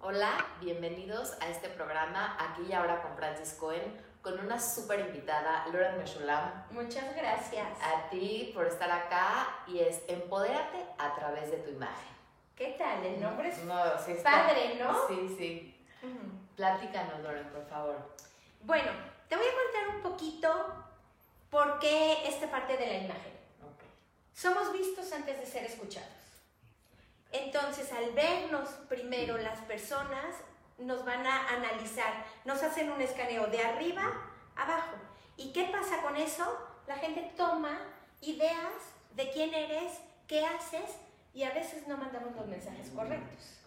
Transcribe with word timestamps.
Hola, 0.00 0.46
bienvenidos 0.60 1.36
a 1.40 1.48
este 1.48 1.68
programa 1.68 2.36
Aquí 2.38 2.68
y 2.70 2.72
Ahora 2.72 3.02
con 3.02 3.16
Francis 3.16 3.54
Cohen 3.54 3.82
con 4.22 4.38
una 4.38 4.60
súper 4.60 5.00
invitada, 5.00 5.66
Laura 5.66 5.96
Meshulam. 5.98 6.66
Muchas 6.70 7.16
gracias. 7.16 7.66
A 7.82 8.08
ti 8.08 8.52
por 8.54 8.68
estar 8.68 8.88
acá 8.88 9.64
y 9.66 9.80
es 9.80 10.02
Empodérate 10.06 10.86
a 10.98 11.16
través 11.16 11.50
de 11.50 11.56
tu 11.58 11.70
imagen. 11.70 12.14
¿Qué 12.54 12.76
tal? 12.78 13.04
El 13.04 13.20
nombre 13.20 13.48
es 13.48 13.58
no, 13.64 13.98
sí 13.98 14.14
padre, 14.22 14.76
¿no? 14.76 15.08
Sí, 15.08 15.34
sí. 15.36 15.84
Platícanos, 16.54 17.20
Lauren, 17.24 17.48
por 17.48 17.66
favor. 17.66 17.96
Bueno, 18.62 18.92
te 19.28 19.36
voy 19.36 19.46
a 19.46 19.64
contar 19.64 19.96
un 19.96 20.02
poquito 20.02 20.74
por 21.50 21.80
qué 21.80 22.28
esta 22.28 22.48
parte 22.48 22.76
de 22.76 22.86
la 22.86 22.98
imagen. 22.98 23.32
Somos 24.32 24.72
vistos 24.72 25.12
antes 25.12 25.40
de 25.40 25.44
ser 25.44 25.64
escuchados. 25.64 26.17
Entonces, 27.32 27.92
al 27.92 28.12
vernos 28.12 28.68
primero 28.88 29.36
las 29.38 29.58
personas, 29.60 30.34
nos 30.78 31.04
van 31.04 31.26
a 31.26 31.48
analizar, 31.48 32.24
nos 32.44 32.62
hacen 32.62 32.90
un 32.90 33.00
escaneo 33.00 33.48
de 33.48 33.60
arriba 33.60 34.02
a 34.56 34.62
abajo. 34.62 34.96
¿Y 35.36 35.52
qué 35.52 35.64
pasa 35.64 36.02
con 36.02 36.16
eso? 36.16 36.44
La 36.86 36.96
gente 36.96 37.32
toma 37.36 37.78
ideas 38.20 38.72
de 39.14 39.30
quién 39.30 39.52
eres, 39.52 39.92
qué 40.26 40.44
haces 40.44 40.96
y 41.34 41.42
a 41.42 41.52
veces 41.52 41.86
no 41.86 41.96
mandamos 41.96 42.34
los 42.34 42.46
mensajes 42.46 42.90
correctos. 42.90 43.58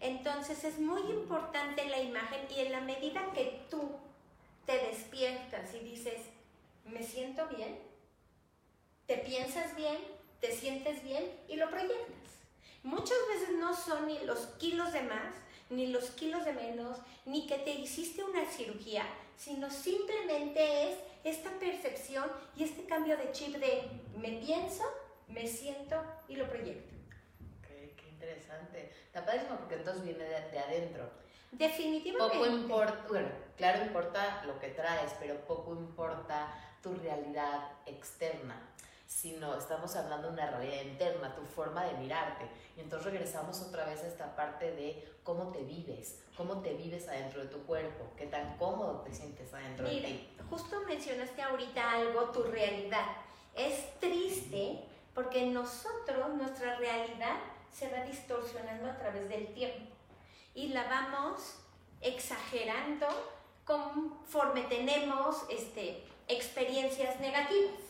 Entonces 0.00 0.64
es 0.64 0.78
muy 0.78 1.02
importante 1.02 1.84
la 1.86 2.00
imagen 2.00 2.46
y 2.50 2.60
en 2.60 2.72
la 2.72 2.80
medida 2.80 3.20
que 3.34 3.66
tú 3.70 3.96
te 4.64 4.78
despiertas 4.78 5.74
y 5.74 5.80
dices, 5.80 6.20
me 6.84 7.02
siento 7.02 7.46
bien, 7.48 7.78
te 9.06 9.18
piensas 9.18 9.74
bien, 9.74 9.98
te 10.40 10.52
sientes 10.52 11.02
bien 11.02 11.24
y 11.48 11.56
lo 11.56 11.68
proyectas. 11.70 12.37
Muchas 12.82 13.18
veces 13.32 13.56
no 13.58 13.74
son 13.74 14.06
ni 14.06 14.20
los 14.20 14.38
kilos 14.58 14.92
de 14.92 15.02
más, 15.02 15.34
ni 15.70 15.88
los 15.88 16.10
kilos 16.10 16.44
de 16.44 16.52
menos, 16.52 16.98
ni 17.26 17.46
que 17.46 17.58
te 17.58 17.70
hiciste 17.70 18.22
una 18.22 18.44
cirugía, 18.46 19.04
sino 19.36 19.70
simplemente 19.70 20.90
es 20.90 20.98
esta 21.24 21.50
percepción 21.58 22.30
y 22.56 22.64
este 22.64 22.84
cambio 22.84 23.16
de 23.16 23.32
chip 23.32 23.56
de 23.56 23.82
me 24.16 24.30
pienso, 24.38 24.84
me 25.28 25.46
siento 25.46 26.02
y 26.28 26.36
lo 26.36 26.48
proyecto. 26.48 26.94
qué 27.66 28.08
interesante. 28.08 28.92
Está 29.06 29.24
padrísimo 29.24 29.56
porque 29.58 29.74
entonces 29.74 30.04
viene 30.04 30.24
de, 30.24 30.58
adentro. 30.58 31.10
Definitivamente. 31.50 32.38
Poco 32.38 32.50
importa, 32.50 33.04
bueno, 33.08 33.28
claro 33.56 33.84
importa 33.84 34.44
lo 34.44 34.58
que 34.60 34.68
traes, 34.68 35.12
pero 35.18 35.34
poco 35.46 35.74
importa 35.74 36.54
tu 36.82 36.94
realidad 36.94 37.72
externa 37.86 38.62
sino 39.08 39.56
estamos 39.56 39.96
hablando 39.96 40.28
de 40.28 40.34
una 40.34 40.50
realidad 40.50 40.82
interna, 40.82 41.34
tu 41.34 41.42
forma 41.42 41.82
de 41.84 41.94
mirarte. 41.94 42.46
Y 42.76 42.80
entonces 42.80 43.10
regresamos 43.10 43.60
otra 43.62 43.86
vez 43.86 44.02
a 44.04 44.06
esta 44.06 44.36
parte 44.36 44.70
de 44.70 45.12
cómo 45.24 45.50
te 45.50 45.64
vives, 45.64 46.22
cómo 46.36 46.60
te 46.60 46.74
vives 46.74 47.08
adentro 47.08 47.40
de 47.40 47.48
tu 47.48 47.64
cuerpo, 47.64 48.04
qué 48.18 48.26
tan 48.26 48.58
cómodo 48.58 49.00
te 49.00 49.14
sientes 49.14 49.52
adentro 49.54 49.88
de 49.88 50.00
ti. 50.02 50.28
Justo 50.50 50.82
mencionaste 50.86 51.40
ahorita 51.40 51.90
algo, 51.90 52.24
tu 52.26 52.42
realidad. 52.42 53.06
Es 53.54 53.98
triste 53.98 54.84
porque 55.14 55.46
nosotros, 55.46 56.28
nuestra 56.34 56.76
realidad, 56.76 57.36
se 57.72 57.90
va 57.90 58.04
distorsionando 58.04 58.90
a 58.90 58.98
través 58.98 59.26
del 59.30 59.54
tiempo 59.54 59.90
y 60.54 60.68
la 60.68 60.84
vamos 60.84 61.60
exagerando 62.02 63.06
conforme 63.64 64.62
tenemos 64.64 65.44
este, 65.48 66.04
experiencias 66.28 67.18
negativas. 67.20 67.87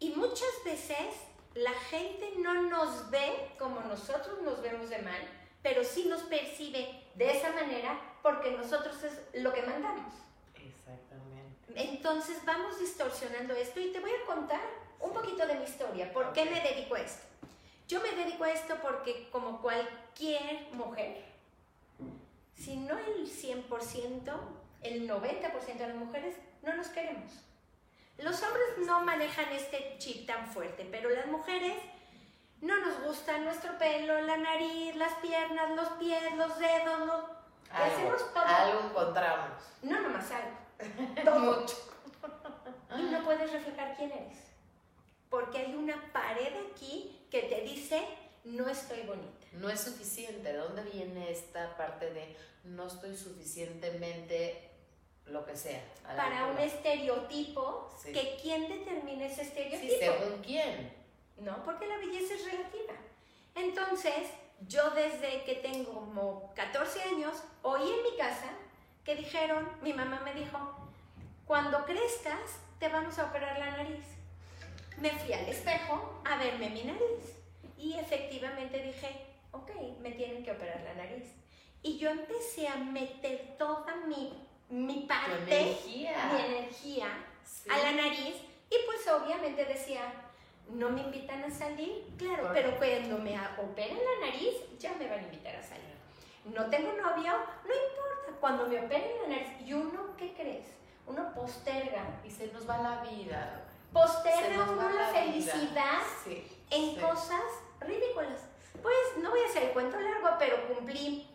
Y 0.00 0.10
muchas 0.10 0.64
veces 0.64 1.14
la 1.54 1.72
gente 1.72 2.32
no 2.38 2.54
nos 2.62 3.10
ve 3.10 3.52
como 3.58 3.80
nosotros 3.80 4.40
nos 4.42 4.62
vemos 4.62 4.90
de 4.90 4.98
mal, 5.00 5.20
pero 5.62 5.82
sí 5.82 6.06
nos 6.08 6.22
percibe 6.22 7.02
de 7.14 7.30
esa 7.30 7.52
manera 7.52 7.98
porque 8.22 8.52
nosotros 8.52 9.02
es 9.02 9.42
lo 9.42 9.52
que 9.52 9.62
mandamos. 9.62 10.14
Exactamente. 10.54 11.72
Entonces 11.74 12.44
vamos 12.44 12.78
distorsionando 12.78 13.54
esto 13.54 13.80
y 13.80 13.92
te 13.92 14.00
voy 14.00 14.10
a 14.10 14.26
contar 14.26 14.60
un 15.00 15.12
poquito 15.12 15.46
de 15.46 15.56
mi 15.56 15.64
historia. 15.64 16.12
¿Por 16.12 16.32
qué 16.32 16.44
me 16.44 16.60
dedico 16.60 16.94
a 16.94 17.00
esto? 17.00 17.24
Yo 17.88 18.00
me 18.02 18.12
dedico 18.12 18.44
a 18.44 18.52
esto 18.52 18.76
porque 18.82 19.28
como 19.30 19.60
cualquier 19.60 20.68
mujer, 20.72 21.24
si 22.54 22.76
no 22.76 22.98
el 22.98 23.26
100%, 23.26 24.38
el 24.82 25.08
90% 25.08 25.76
de 25.76 25.88
las 25.88 25.96
mujeres 25.96 26.36
no 26.62 26.76
nos 26.76 26.88
queremos. 26.88 27.32
Los 28.18 28.42
hombres 28.42 28.86
no 28.86 29.00
manejan 29.02 29.52
este 29.52 29.96
chip 29.98 30.26
tan 30.26 30.46
fuerte, 30.48 30.86
pero 30.90 31.08
las 31.10 31.26
mujeres 31.26 31.74
no 32.60 32.76
nos 32.80 33.00
gusta 33.04 33.38
nuestro 33.38 33.78
pelo, 33.78 34.20
la 34.22 34.36
nariz, 34.36 34.96
las 34.96 35.14
piernas, 35.14 35.76
los 35.76 35.88
pies, 36.00 36.34
los 36.36 36.58
dedos, 36.58 37.06
los... 37.06 37.24
Algo, 37.70 37.94
hacemos 37.94 38.34
todo. 38.34 38.44
Algo 38.44 38.80
encontramos. 38.88 39.62
No, 39.82 40.00
nomás 40.00 40.30
algo. 40.30 40.56
Todo. 41.24 41.60
Mucho. 41.60 41.76
Y 42.96 43.02
no 43.02 43.22
puedes 43.24 43.52
reflejar 43.52 43.94
quién 43.96 44.10
eres. 44.10 44.38
Porque 45.28 45.58
hay 45.58 45.74
una 45.74 46.10
pared 46.12 46.54
aquí 46.72 47.26
que 47.30 47.42
te 47.42 47.60
dice, 47.60 48.02
no 48.44 48.68
estoy 48.68 49.02
bonita. 49.02 49.46
No 49.52 49.68
es 49.68 49.80
suficiente. 49.80 50.52
¿De 50.52 50.58
dónde 50.58 50.82
viene 50.84 51.30
esta 51.30 51.76
parte 51.76 52.10
de 52.10 52.36
no 52.64 52.86
estoy 52.86 53.16
suficientemente 53.16 54.67
lo 55.30 55.44
que 55.44 55.56
sea. 55.56 55.82
Para 56.16 56.46
un 56.46 56.58
estereotipo, 56.58 57.90
que 58.04 58.38
quién 58.40 58.68
determina 58.68 59.26
ese 59.26 59.42
estereotipo. 59.42 59.94
Sí, 59.94 59.98
según 59.98 60.42
quién. 60.42 60.92
No, 61.38 61.62
porque 61.64 61.86
la 61.86 61.96
belleza 61.98 62.34
es 62.34 62.44
relativa. 62.44 62.94
Entonces, 63.54 64.30
yo 64.66 64.90
desde 64.90 65.44
que 65.44 65.56
tengo 65.56 65.92
como 65.92 66.52
14 66.54 67.02
años, 67.02 67.42
oí 67.62 67.88
en 67.88 68.02
mi 68.02 68.16
casa 68.16 68.50
que 69.04 69.14
dijeron, 69.14 69.68
mi 69.82 69.92
mamá 69.92 70.20
me 70.24 70.34
dijo, 70.34 70.58
cuando 71.46 71.84
crezcas 71.84 72.60
te 72.78 72.88
vamos 72.88 73.18
a 73.18 73.26
operar 73.26 73.58
la 73.58 73.70
nariz. 73.70 74.04
Me 74.98 75.10
fui 75.10 75.32
al 75.32 75.48
espejo 75.48 76.20
a 76.24 76.36
verme 76.38 76.70
mi 76.70 76.82
nariz 76.84 77.36
y 77.78 77.94
efectivamente 77.94 78.82
dije, 78.82 79.26
ok, 79.52 79.70
me 80.00 80.10
tienen 80.12 80.44
que 80.44 80.52
operar 80.52 80.80
la 80.82 80.94
nariz. 80.94 81.32
Y 81.82 81.98
yo 81.98 82.10
empecé 82.10 82.66
a 82.68 82.76
meter 82.76 83.56
toda 83.56 83.94
mi 84.06 84.47
mi 84.70 85.06
parte, 85.06 85.60
energía. 85.60 86.30
mi 86.32 86.54
energía 86.54 87.06
a 87.70 87.78
la 87.78 87.92
nariz 87.92 88.36
y 88.70 88.76
pues 88.86 89.08
obviamente 89.08 89.64
decía, 89.64 90.02
no 90.68 90.90
me 90.90 91.02
invitan 91.02 91.42
a 91.44 91.50
salir, 91.50 92.04
claro, 92.18 92.50
pero 92.52 92.76
cuando 92.76 93.18
me 93.18 93.38
operan 93.58 93.96
la 93.96 94.26
nariz 94.26 94.54
ya 94.78 94.92
me 94.94 95.08
van 95.08 95.20
a 95.20 95.22
invitar 95.22 95.56
a 95.56 95.62
salir. 95.62 95.88
No 96.44 96.66
tengo 96.70 96.92
novio, 96.92 97.32
no 97.64 97.74
importa, 97.74 98.38
cuando 98.40 98.66
me 98.66 98.80
operen 98.80 99.10
la 99.22 99.36
nariz, 99.36 99.48
¿y 99.66 99.72
uno 99.72 100.16
qué 100.16 100.32
crees? 100.34 100.66
Uno 101.06 101.32
posterga. 101.34 102.20
Y 102.24 102.30
se 102.30 102.48
nos 102.48 102.68
va 102.68 102.78
la 102.78 103.02
vida. 103.02 103.64
Posterga 103.92 104.70
uno 104.70 104.90
la, 104.90 105.06
felicidad 105.08 106.02
en 106.70 107.00
cosas 107.00 107.42
ridículas. 107.80 108.40
Pues 108.82 109.22
no 109.22 109.30
voy 109.30 109.40
a 109.40 109.46
hacer 109.46 109.64
el 109.64 109.70
cuento 109.70 109.98
largo, 109.98 110.28
pero 110.38 110.68
cumplí 110.68 111.26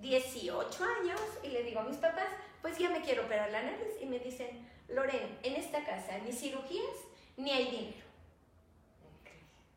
18 0.00 0.84
años 0.84 1.20
y 1.42 1.48
le 1.48 1.62
digo 1.62 1.80
a 1.80 1.84
mis 1.84 1.96
papás, 1.96 2.28
pues 2.66 2.78
ya 2.78 2.90
me 2.90 3.00
quiero 3.00 3.26
operar 3.26 3.48
la 3.52 3.62
nariz 3.62 3.94
y 4.00 4.06
me 4.06 4.18
dicen, 4.18 4.68
Loren, 4.88 5.38
en 5.44 5.54
esta 5.54 5.84
casa 5.84 6.18
ni 6.24 6.32
cirugías 6.32 6.96
ni 7.36 7.52
hay 7.52 7.70
dinero. 7.70 8.06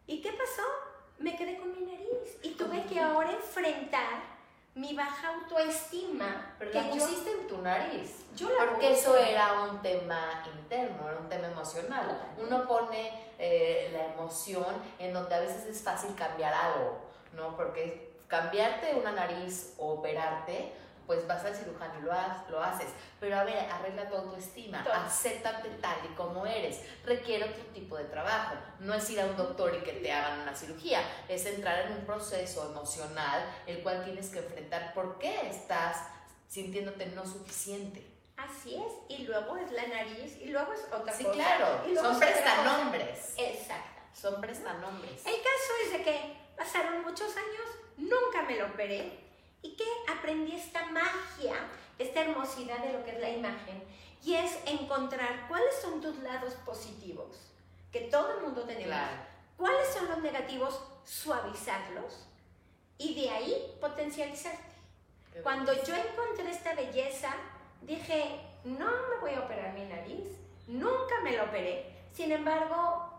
¿Y 0.07 0.19
qué 0.22 0.31
pasó? 0.31 0.63
Me 1.19 1.35
quedé 1.35 1.59
con 1.59 1.72
mi 1.72 1.85
nariz 1.85 2.39
y 2.41 2.55
tuve 2.55 2.83
que 2.85 3.00
ahora 3.00 3.31
enfrentar 3.31 4.23
mi 4.73 4.95
baja 4.95 5.35
autoestima. 5.35 6.55
Pero 6.57 6.72
que 6.72 6.81
la 6.81 6.89
pusiste 6.89 7.29
en 7.31 7.47
tu 7.47 7.61
nariz. 7.61 8.25
Yo 8.35 8.50
la 8.50 8.72
Porque 8.72 8.94
eso 8.94 9.16
era 9.16 9.61
un 9.69 9.83
tema 9.83 10.44
interno, 10.51 11.07
era 11.07 11.19
un 11.19 11.29
tema 11.29 11.47
emocional. 11.47 12.33
Uno 12.39 12.67
pone 12.67 13.11
eh, 13.38 13.91
la 13.94 14.13
emoción 14.16 14.66
en 14.97 15.13
donde 15.13 15.35
a 15.35 15.41
veces 15.41 15.63
es 15.66 15.83
fácil 15.83 16.16
cambiar 16.16 16.56
algo, 16.56 16.97
¿no? 17.35 17.56
Porque 17.56 18.17
cambiarte 18.27 18.95
una 18.95 19.11
nariz 19.11 19.75
o 19.77 19.94
operarte 19.94 20.74
pues 21.09 21.25
vas 21.25 21.44
al 21.44 21.56
cirujano 21.56 21.91
y 21.97 22.03
lo, 22.03 22.11
lo 22.51 22.63
haces. 22.63 22.85
Pero 23.19 23.39
a 23.39 23.44
ver, 23.44 23.67
arregla 23.67 24.07
tu 24.07 24.15
autoestima, 24.15 24.85
acéptate 24.94 25.67
tal 25.81 25.97
y 26.06 26.13
como 26.13 26.45
eres. 26.45 26.81
Requiere 27.03 27.45
otro 27.45 27.63
tipo 27.73 27.97
de 27.97 28.03
trabajo. 28.03 28.53
No 28.77 28.94
es 28.94 29.09
ir 29.09 29.19
a 29.19 29.25
un 29.25 29.35
doctor 29.35 29.73
y 29.73 29.83
que 29.83 29.94
te 29.94 30.11
hagan 30.11 30.41
una 30.41 30.56
cirugía, 30.56 31.01
es 31.27 31.47
entrar 31.47 31.88
en 31.88 31.94
un 31.94 32.06
proceso 32.06 32.69
emocional 32.69 33.44
el 33.65 33.81
cual 33.81 34.03
tienes 34.06 34.29
que 34.29 34.38
enfrentar 34.38 34.94
por 34.94 35.17
qué 35.17 35.50
estás 35.50 35.97
sintiéndote 36.47 37.07
no 37.07 37.25
suficiente. 37.25 38.05
Así 38.38 38.75
es, 38.75 38.94
y 39.07 39.23
luego 39.23 39.57
es 39.57 39.71
la 39.71 39.88
nariz, 39.88 40.38
y 40.39 40.50
luego 40.51 40.71
es 40.73 40.83
otra 40.83 41.00
cosa. 41.00 41.17
Sí, 41.17 41.25
claro, 41.25 41.85
son 42.00 42.19
prestanombres. 42.19 43.33
Exacto. 43.35 44.01
Son 44.13 44.39
prestanombres. 44.39 45.25
El 45.25 45.41
caso 45.41 45.73
es 45.85 45.91
de 45.91 46.03
que 46.03 46.38
pasaron 46.55 47.01
muchos 47.01 47.35
años, 47.35 47.67
nunca 47.97 48.44
me 48.47 48.57
lo 48.57 48.67
operé, 48.67 49.28
y 49.61 49.75
que 49.75 49.85
aprendí 50.11 50.56
esta 50.56 50.85
magia, 50.88 51.56
esta 51.97 52.21
hermosidad 52.21 52.79
de 52.79 52.94
lo 52.94 53.03
que 53.03 53.11
es 53.11 53.19
la 53.19 53.29
imagen, 53.29 53.83
y 54.23 54.35
es 54.35 54.57
encontrar 54.65 55.47
cuáles 55.47 55.75
son 55.81 56.01
tus 56.01 56.17
lados 56.17 56.53
positivos, 56.65 57.51
que 57.91 58.01
todo 58.01 58.38
el 58.38 58.41
mundo 58.41 58.63
tenemos, 58.63 58.97
cuáles 59.57 59.88
son 59.89 60.07
los 60.09 60.19
negativos, 60.19 60.81
suavizarlos, 61.03 62.27
y 62.97 63.15
de 63.15 63.29
ahí 63.29 63.77
potencializarte. 63.79 64.75
Cuando 65.41 65.71
yo 65.73 65.95
encontré 65.95 66.51
esta 66.51 66.75
belleza, 66.75 67.33
dije, 67.81 68.41
no 68.65 68.85
me 68.85 69.17
voy 69.21 69.33
a 69.33 69.39
operar 69.39 69.73
mi 69.73 69.85
nariz, 69.85 70.27
nunca 70.67 71.21
me 71.23 71.35
la 71.35 71.44
operé. 71.44 71.95
Sin 72.12 72.31
embargo, 72.31 73.19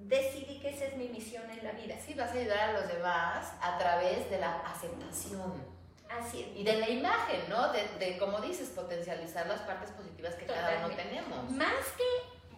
decidí 0.00 0.60
que 0.60 0.70
esa 0.70 0.86
es 0.86 0.96
mi 0.96 1.08
misión 1.08 1.48
en 1.50 1.64
la 1.64 1.72
vida. 1.72 1.96
Sí, 2.04 2.14
vas 2.14 2.30
a 2.30 2.34
ayudar 2.34 2.70
a 2.70 2.72
los 2.72 2.88
demás 2.88 3.52
a 3.60 3.78
través 3.78 4.30
de 4.30 4.38
la 4.38 4.60
aceptación. 4.60 5.78
Así 6.08 6.42
es. 6.42 6.56
Y 6.56 6.64
de 6.64 6.78
la 6.78 6.88
imagen, 6.88 7.42
¿no? 7.48 7.72
De, 7.72 7.86
de 7.98 8.18
como 8.18 8.40
dices, 8.40 8.70
potencializar 8.70 9.46
las 9.46 9.60
partes 9.60 9.90
positivas 9.90 10.34
que 10.34 10.46
cada 10.46 10.86
uno 10.86 10.94
tenemos. 10.94 11.50
Más 11.50 11.86
que, 11.96 12.04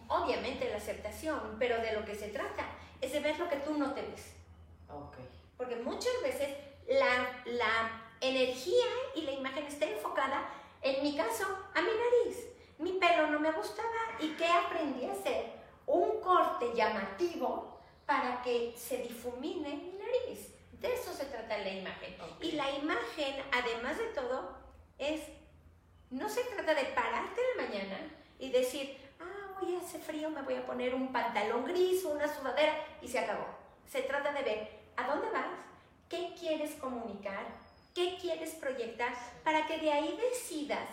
obviamente, 0.07 0.69
la 0.69 0.77
aceptación, 0.77 1.57
pero 1.59 1.81
de 1.81 1.93
lo 1.93 2.05
que 2.05 2.15
se 2.15 2.29
trata 2.29 2.65
es 3.01 3.11
de 3.11 3.19
ver 3.19 3.37
lo 3.37 3.49
que 3.49 3.57
tú 3.57 3.77
no 3.77 3.93
te 3.93 4.01
ves. 4.01 4.33
Ok. 4.89 5.17
Porque 5.57 5.75
muchas 5.75 6.13
veces 6.23 6.49
la, 6.87 7.41
la 7.45 8.01
energía 8.21 8.85
y 9.15 9.23
la 9.23 9.31
imagen 9.31 9.65
está 9.65 9.85
enfocada, 9.85 10.49
en 10.81 11.03
mi 11.03 11.15
caso, 11.15 11.45
a 11.73 11.81
mi 11.81 11.89
nariz. 11.89 12.47
Mi 12.77 12.93
pelo 12.93 13.27
no 13.27 13.39
me 13.39 13.51
gustaba 13.51 14.17
y 14.19 14.29
¿qué 14.29 14.47
aprendí 14.47 15.05
a 15.05 15.11
hacer? 15.11 15.60
Un 15.85 16.21
corte 16.21 16.73
llamativo 16.73 17.79
para 18.05 18.41
que 18.41 18.73
se 18.77 18.97
difumine 18.97 19.69
mi 19.69 19.93
nariz. 19.97 20.53
De 20.73 20.93
eso 20.93 21.13
se 21.13 21.25
trata 21.25 21.57
la 21.57 21.69
imagen. 21.69 22.15
Y 22.41 22.53
la 22.53 22.71
imagen, 22.71 23.43
además 23.51 23.97
de 23.97 24.05
todo, 24.07 24.57
es, 24.97 25.21
no 26.09 26.27
se 26.27 26.43
trata 26.45 26.73
de 26.73 26.85
pararte 26.85 27.41
en 27.41 27.57
la 27.57 27.69
mañana 27.69 27.97
y 28.39 28.51
decir, 28.51 28.97
ah, 29.19 29.59
hoy 29.61 29.75
hace 29.75 29.99
frío, 29.99 30.29
me 30.29 30.41
voy 30.41 30.55
a 30.55 30.65
poner 30.65 30.95
un 30.95 31.11
pantalón 31.11 31.65
gris, 31.65 32.03
una 32.03 32.27
sudadera 32.27 32.73
y 33.01 33.07
se 33.07 33.19
acabó. 33.19 33.45
Se 33.87 34.01
trata 34.01 34.31
de 34.33 34.43
ver 34.43 34.69
a 34.97 35.07
dónde 35.07 35.29
vas, 35.29 35.51
qué 36.09 36.33
quieres 36.37 36.75
comunicar, 36.75 37.45
qué 37.93 38.17
quieres 38.19 38.55
proyectar, 38.55 39.13
para 39.43 39.67
que 39.67 39.77
de 39.77 39.91
ahí 39.91 40.17
decidas 40.17 40.87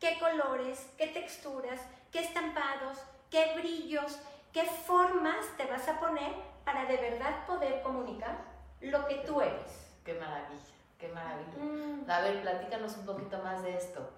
qué 0.00 0.18
colores, 0.18 0.86
qué 0.98 1.08
texturas, 1.08 1.80
qué 2.10 2.20
estampados, 2.20 2.98
qué 3.30 3.54
brillos, 3.56 4.18
qué 4.54 4.64
formas 4.64 5.44
te 5.56 5.66
vas 5.66 5.86
a 5.88 5.98
poner 5.98 6.32
para 6.64 6.86
de 6.86 6.96
verdad 6.96 7.44
poder 7.44 7.82
comunicar 7.82 8.38
lo 8.80 9.06
que 9.06 9.16
tú 9.16 9.40
eres. 9.40 9.90
Qué 10.04 10.14
maravilla, 10.14 10.74
qué 10.98 11.08
maravilla. 11.08 11.58
Mm. 11.58 12.08
A 12.08 12.20
ver, 12.20 12.40
platícanos 12.40 12.96
un 12.96 13.04
poquito 13.04 13.38
más 13.38 13.62
de 13.64 13.76
esto. 13.76 14.08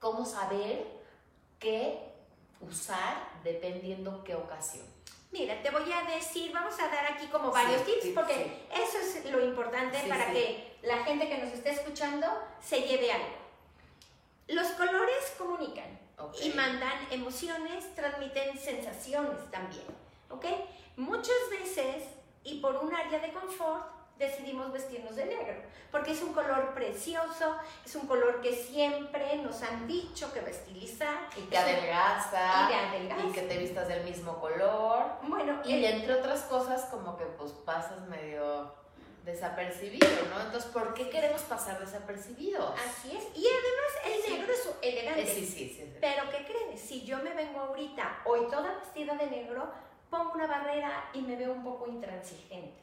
¿Cómo 0.00 0.24
saber 0.24 0.86
qué 1.58 2.10
usar 2.60 3.28
dependiendo 3.44 4.24
qué 4.24 4.34
ocasión? 4.34 4.86
Mira, 5.30 5.62
te 5.62 5.70
voy 5.70 5.90
a 5.92 6.14
decir, 6.14 6.52
vamos 6.52 6.78
a 6.80 6.88
dar 6.88 7.12
aquí 7.12 7.26
como 7.26 7.50
varios 7.50 7.84
tips, 7.84 8.08
porque 8.14 8.66
eso 8.74 8.98
es 8.98 9.30
lo 9.30 9.44
importante 9.44 9.98
para 10.08 10.32
que 10.32 10.78
la 10.82 11.04
gente 11.04 11.28
que 11.28 11.38
nos 11.38 11.52
esté 11.52 11.70
escuchando 11.70 12.26
se 12.60 12.80
lleve 12.80 13.12
algo. 13.12 13.36
Los 14.48 14.68
colores 14.68 15.34
comunican 15.38 16.01
y 16.42 16.50
mandan 16.50 17.06
emociones, 17.10 17.94
transmiten 17.94 18.58
sensaciones 18.58 19.50
también, 19.50 19.86
¿ok? 20.30 20.46
Muchas 20.96 21.50
veces, 21.50 22.04
y 22.44 22.60
por 22.60 22.76
un 22.76 22.94
área 22.94 23.18
de 23.18 23.32
confort, 23.32 24.02
decidimos 24.18 24.72
vestirnos 24.72 25.16
de 25.16 25.26
negro, 25.26 25.54
porque 25.90 26.12
es 26.12 26.22
un 26.22 26.32
color 26.32 26.74
precioso, 26.74 27.56
es 27.84 27.94
un 27.96 28.06
color 28.06 28.40
que 28.40 28.54
siempre 28.54 29.36
nos 29.36 29.62
han 29.62 29.86
dicho 29.86 30.32
que 30.32 30.40
va 30.40 30.46
a 30.46 30.50
estilizar. 30.50 31.28
Y 31.36 31.42
que 31.42 31.58
adelgaza. 31.58 32.70
Y, 33.26 33.32
que 33.32 33.42
te 33.42 33.58
vistas 33.58 33.88
del 33.88 34.04
mismo 34.04 34.38
color. 34.40 35.04
Bueno. 35.22 35.60
Y 35.64 35.84
entre 35.84 36.14
otras 36.14 36.42
cosas 36.42 36.84
como 36.86 37.16
que 37.16 37.24
pues 37.24 37.52
pasas 37.64 38.00
medio 38.08 38.31
desapercibido, 39.24 40.08
¿no? 40.30 40.40
Entonces, 40.40 40.70
¿por 40.70 40.94
qué 40.94 41.08
queremos 41.08 41.42
pasar 41.42 41.78
desapercibidos? 41.78 42.74
Así 42.80 43.16
es. 43.16 43.24
Y 43.36 43.46
además 43.46 44.26
el 44.26 44.32
negro 44.32 44.52
es 44.52 44.68
elegante. 44.82 45.26
Sí, 45.26 45.46
sí, 45.46 45.68
sí, 45.76 45.94
Pero 46.00 46.24
¿qué 46.30 46.44
crees? 46.44 46.80
Si 46.80 47.04
yo 47.04 47.18
me 47.18 47.34
vengo 47.34 47.60
ahorita 47.60 48.22
hoy 48.24 48.40
toda 48.50 48.78
vestida 48.78 49.14
de 49.14 49.26
negro, 49.28 49.72
pongo 50.10 50.32
una 50.34 50.46
barrera 50.46 51.10
y 51.14 51.22
me 51.22 51.36
veo 51.36 51.52
un 51.52 51.62
poco 51.62 51.86
intransigente 51.88 52.82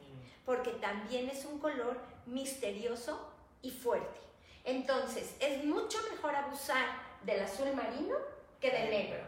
porque 0.50 0.70
también 0.72 1.28
es 1.28 1.44
un 1.44 1.60
color 1.60 1.96
misterioso 2.26 3.32
y 3.62 3.70
fuerte. 3.70 4.20
Entonces, 4.64 5.36
es 5.38 5.64
mucho 5.64 5.98
mejor 6.10 6.34
abusar 6.34 6.86
del 7.22 7.44
azul 7.44 7.72
marino 7.72 8.16
que 8.60 8.70
del 8.70 8.90
negro. 8.90 9.20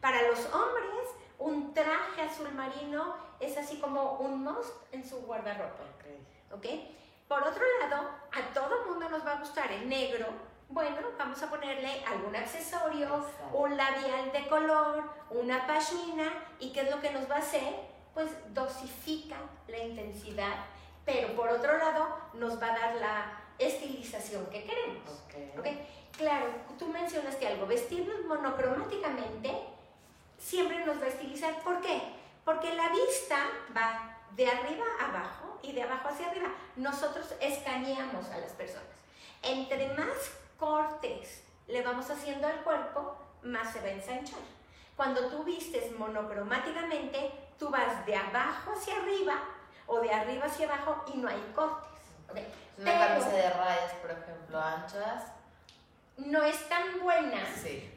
Para 0.00 0.22
los 0.28 0.38
hombres, 0.54 1.08
un 1.40 1.74
traje 1.74 2.22
azul 2.22 2.52
marino 2.52 3.16
es 3.40 3.56
así 3.58 3.78
como 3.78 4.18
un 4.20 4.44
must 4.44 4.74
en 4.92 5.04
su 5.04 5.16
guardarropa. 5.22 5.82
¿Ok? 6.54 6.66
Por 7.28 7.42
otro 7.42 7.64
lado, 7.80 8.08
a 8.32 8.52
todo 8.52 8.86
mundo 8.86 9.08
nos 9.08 9.26
va 9.26 9.32
a 9.32 9.40
gustar 9.40 9.70
el 9.72 9.88
negro. 9.88 10.26
Bueno, 10.68 10.98
vamos 11.18 11.42
a 11.42 11.50
ponerle 11.50 12.04
algún 12.04 12.34
accesorio, 12.34 13.26
un 13.52 13.76
labial 13.76 14.32
de 14.32 14.46
color, 14.48 15.04
una 15.30 15.66
pashmina, 15.66 16.32
¿y 16.58 16.72
qué 16.72 16.82
es 16.82 16.90
lo 16.90 17.00
que 17.00 17.10
nos 17.10 17.30
va 17.30 17.36
a 17.36 17.38
hacer? 17.38 17.94
pues 18.14 18.30
dosifica 18.54 19.36
la 19.66 19.78
intensidad, 19.78 20.54
pero 21.04 21.34
por 21.34 21.48
otro 21.48 21.76
lado 21.76 22.16
nos 22.34 22.62
va 22.62 22.72
a 22.72 22.78
dar 22.78 22.94
la 22.96 23.40
estilización 23.58 24.46
que 24.46 24.64
queremos. 24.64 25.02
Okay. 25.58 25.86
Claro, 26.16 26.46
tú 26.78 26.86
mencionaste 26.86 27.46
algo, 27.46 27.66
vestirnos 27.66 28.24
monocromáticamente 28.26 29.52
siempre 30.38 30.84
nos 30.86 31.00
va 31.00 31.06
a 31.06 31.08
estilizar. 31.08 31.60
¿Por 31.62 31.80
qué? 31.80 32.00
Porque 32.44 32.72
la 32.74 32.88
vista 32.90 33.36
va 33.76 34.16
de 34.30 34.46
arriba 34.46 34.84
a 35.00 35.08
abajo 35.08 35.43
y 35.66 35.72
de 35.72 35.82
abajo 35.82 36.08
hacia 36.08 36.30
arriba. 36.30 36.48
Nosotros 36.76 37.34
escaneamos 37.40 38.28
a 38.30 38.38
las 38.38 38.52
personas. 38.52 38.84
Entre 39.42 39.92
más 39.94 40.32
cortes 40.58 41.42
le 41.66 41.82
vamos 41.82 42.10
haciendo 42.10 42.46
al 42.46 42.62
cuerpo, 42.62 43.16
más 43.42 43.72
se 43.72 43.80
va 43.80 43.86
a 43.86 43.92
ensanchar. 43.92 44.40
Cuando 44.96 45.28
tú 45.28 45.42
vistes 45.44 45.90
monocromáticamente, 45.98 47.32
tú 47.58 47.68
vas 47.70 48.06
de 48.06 48.16
abajo 48.16 48.72
hacia 48.72 48.96
arriba 48.96 49.38
o 49.86 50.00
de 50.00 50.10
arriba 50.12 50.46
hacia 50.46 50.66
abajo 50.66 51.04
y 51.12 51.18
no 51.18 51.28
hay 51.28 51.52
cortes. 51.54 51.90
Una 52.78 52.98
camisa 52.98 53.30
de 53.30 53.50
rayas, 53.50 53.92
por 54.00 54.10
ejemplo, 54.10 54.60
anchas. 54.60 55.24
No 56.16 56.42
es 56.44 56.68
tan 56.68 57.00
buena 57.00 57.44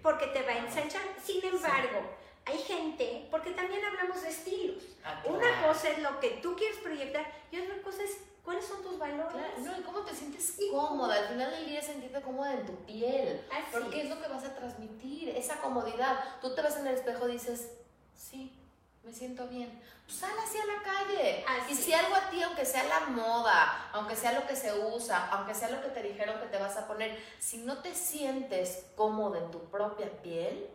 porque 0.01 0.27
te 0.27 0.41
va 0.41 0.51
a 0.51 0.57
ensanchar. 0.57 1.01
Sin 1.23 1.43
embargo, 1.45 2.01
hay 2.47 2.57
gente, 2.59 3.27
porque 3.29 3.51
también 3.51 3.83
hablamos 3.83 4.21
de 4.21 4.29
estilos. 4.29 4.83
Ah, 5.03 5.21
Una 5.25 5.67
cosa 5.67 5.89
es 5.89 5.99
lo 5.99 6.19
que 6.19 6.39
tú 6.41 6.55
quieres 6.55 6.77
proyectar 6.79 7.25
y 7.51 7.59
otra 7.59 7.81
cosa 7.81 8.03
es 8.03 8.17
cuáles 8.43 8.65
son 8.65 8.81
tus 8.81 8.97
valores. 8.97 9.57
no, 9.59 9.77
y 9.77 9.81
cómo 9.81 9.99
te 10.01 10.15
sientes 10.15 10.55
cómoda. 10.71 11.15
Al 11.15 11.27
final 11.27 11.51
del 11.51 11.65
día 11.65 11.81
sentirte 11.81 12.21
cómoda 12.21 12.53
en 12.53 12.65
tu 12.65 12.75
piel. 12.85 13.45
porque 13.71 14.01
es 14.03 14.09
lo 14.09 14.21
que 14.21 14.27
vas 14.29 14.45
a 14.45 14.55
transmitir, 14.55 15.29
esa 15.29 15.57
comodidad. 15.57 16.17
Tú 16.41 16.55
te 16.55 16.61
ves 16.61 16.77
en 16.77 16.87
el 16.87 16.95
espejo 16.95 17.27
y 17.27 17.33
dices, 17.33 17.71
sí, 18.15 18.57
me 19.03 19.11
siento 19.11 19.47
bien. 19.47 19.81
Pues 20.05 20.19
sal 20.19 20.31
hacia 20.41 20.65
la 20.65 20.81
calle. 20.81 21.43
Y 21.69 21.75
si 21.75 21.93
algo 21.93 22.15
a 22.15 22.29
ti, 22.29 22.41
aunque 22.41 22.63
sea 22.63 22.85
la 22.85 23.01
moda, 23.07 23.89
aunque 23.91 24.15
sea 24.15 24.31
lo 24.31 24.47
que 24.47 24.55
se 24.55 24.73
usa, 24.73 25.27
aunque 25.31 25.53
sea 25.53 25.69
lo 25.69 25.81
que 25.81 25.89
te 25.89 26.01
dijeron 26.01 26.39
que 26.39 26.47
te 26.47 26.57
vas 26.57 26.77
a 26.77 26.87
poner, 26.87 27.21
si 27.39 27.57
no 27.57 27.79
te 27.79 27.93
sientes 27.93 28.85
cómoda 28.95 29.39
en 29.39 29.51
tu 29.51 29.59
propia 29.65 30.09
piel, 30.21 30.69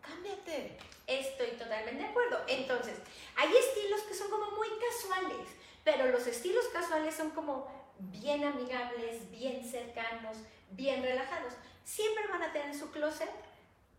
cámbiate. 0.00 0.78
Estoy 1.20 1.48
totalmente 1.58 2.02
de 2.02 2.08
acuerdo. 2.08 2.40
Entonces, 2.46 2.96
hay 3.36 3.54
estilos 3.54 4.00
que 4.02 4.14
son 4.14 4.30
como 4.30 4.50
muy 4.52 4.68
casuales, 4.78 5.48
pero 5.84 6.06
los 6.06 6.26
estilos 6.26 6.64
casuales 6.72 7.14
son 7.14 7.30
como 7.30 7.70
bien 7.98 8.44
amigables, 8.44 9.30
bien 9.30 9.62
cercanos, 9.68 10.38
bien 10.70 11.02
relajados. 11.02 11.52
Siempre 11.84 12.26
van 12.28 12.42
a 12.42 12.52
tener 12.52 12.68
en 12.68 12.78
su 12.78 12.90
closet 12.90 13.30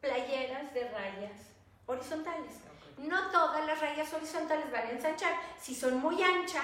playeras 0.01 0.73
de 0.73 0.89
rayas 0.89 1.33
horizontales. 1.85 2.53
No 2.97 3.31
todas 3.31 3.65
las 3.65 3.79
rayas 3.79 4.11
horizontales 4.13 4.71
van 4.71 4.87
a 4.87 4.91
ensanchar. 4.91 5.33
Si 5.59 5.75
son 5.75 5.97
muy 5.97 6.21
anchas, 6.23 6.63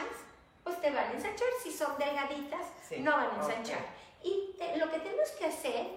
pues 0.64 0.82
te 0.82 0.90
van 0.90 1.10
a 1.10 1.12
ensanchar. 1.12 1.48
Si 1.62 1.72
son 1.72 1.98
delgaditas, 1.98 2.66
no 3.00 3.12
van 3.12 3.30
a 3.32 3.36
ensanchar. 3.36 3.86
Y 4.24 4.56
lo 4.78 4.90
que 4.90 5.00
tenemos 5.00 5.30
que 5.32 5.46
hacer, 5.46 5.88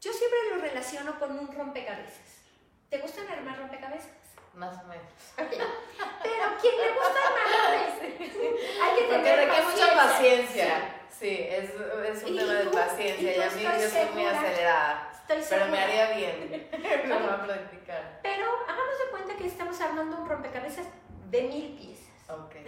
yo 0.00 0.12
siempre 0.12 0.38
lo 0.50 0.60
relaciono 0.60 1.18
con 1.18 1.38
un 1.38 1.52
rompecabezas. 1.52 2.37
¿Te 2.90 2.98
gustan 2.98 3.28
armar 3.28 3.58
rompecabezas? 3.58 4.08
Más 4.54 4.82
o 4.82 4.86
menos. 4.86 5.04
Pero 5.36 6.44
¿quién 6.60 6.76
le 6.76 6.92
gusta 6.92 7.18
armar 7.26 7.74
Hay 8.82 8.98
que 8.98 9.04
tener 9.08 9.48
Porque 9.48 9.62
mucha 9.62 9.94
paciencia. 9.94 10.94
Sí, 11.10 11.46
es, 11.50 11.70
es 11.70 12.22
un 12.24 12.36
tema 12.36 12.52
de 12.54 12.64
paciencia 12.66 13.36
y, 13.36 13.42
a 13.42 13.50
mí 13.50 13.62
yo 13.62 13.90
soy 13.90 14.08
muy 14.14 14.24
acelerada. 14.24 15.12
pero 15.26 15.66
me 15.66 15.78
haría 15.78 16.12
bien. 16.12 16.68
Lo 17.08 17.18
voy 17.18 17.28
a 17.28 17.42
practicar. 17.44 18.20
Pero 18.22 18.46
hagamos 18.66 18.98
de 19.04 19.10
cuenta 19.10 19.36
que 19.36 19.46
estamos 19.46 19.80
armando 19.80 20.16
un 20.16 20.28
rompecabezas 20.28 20.86
de 21.30 21.42
mil 21.42 21.76
piezas. 21.76 22.08
Okay. 22.46 22.64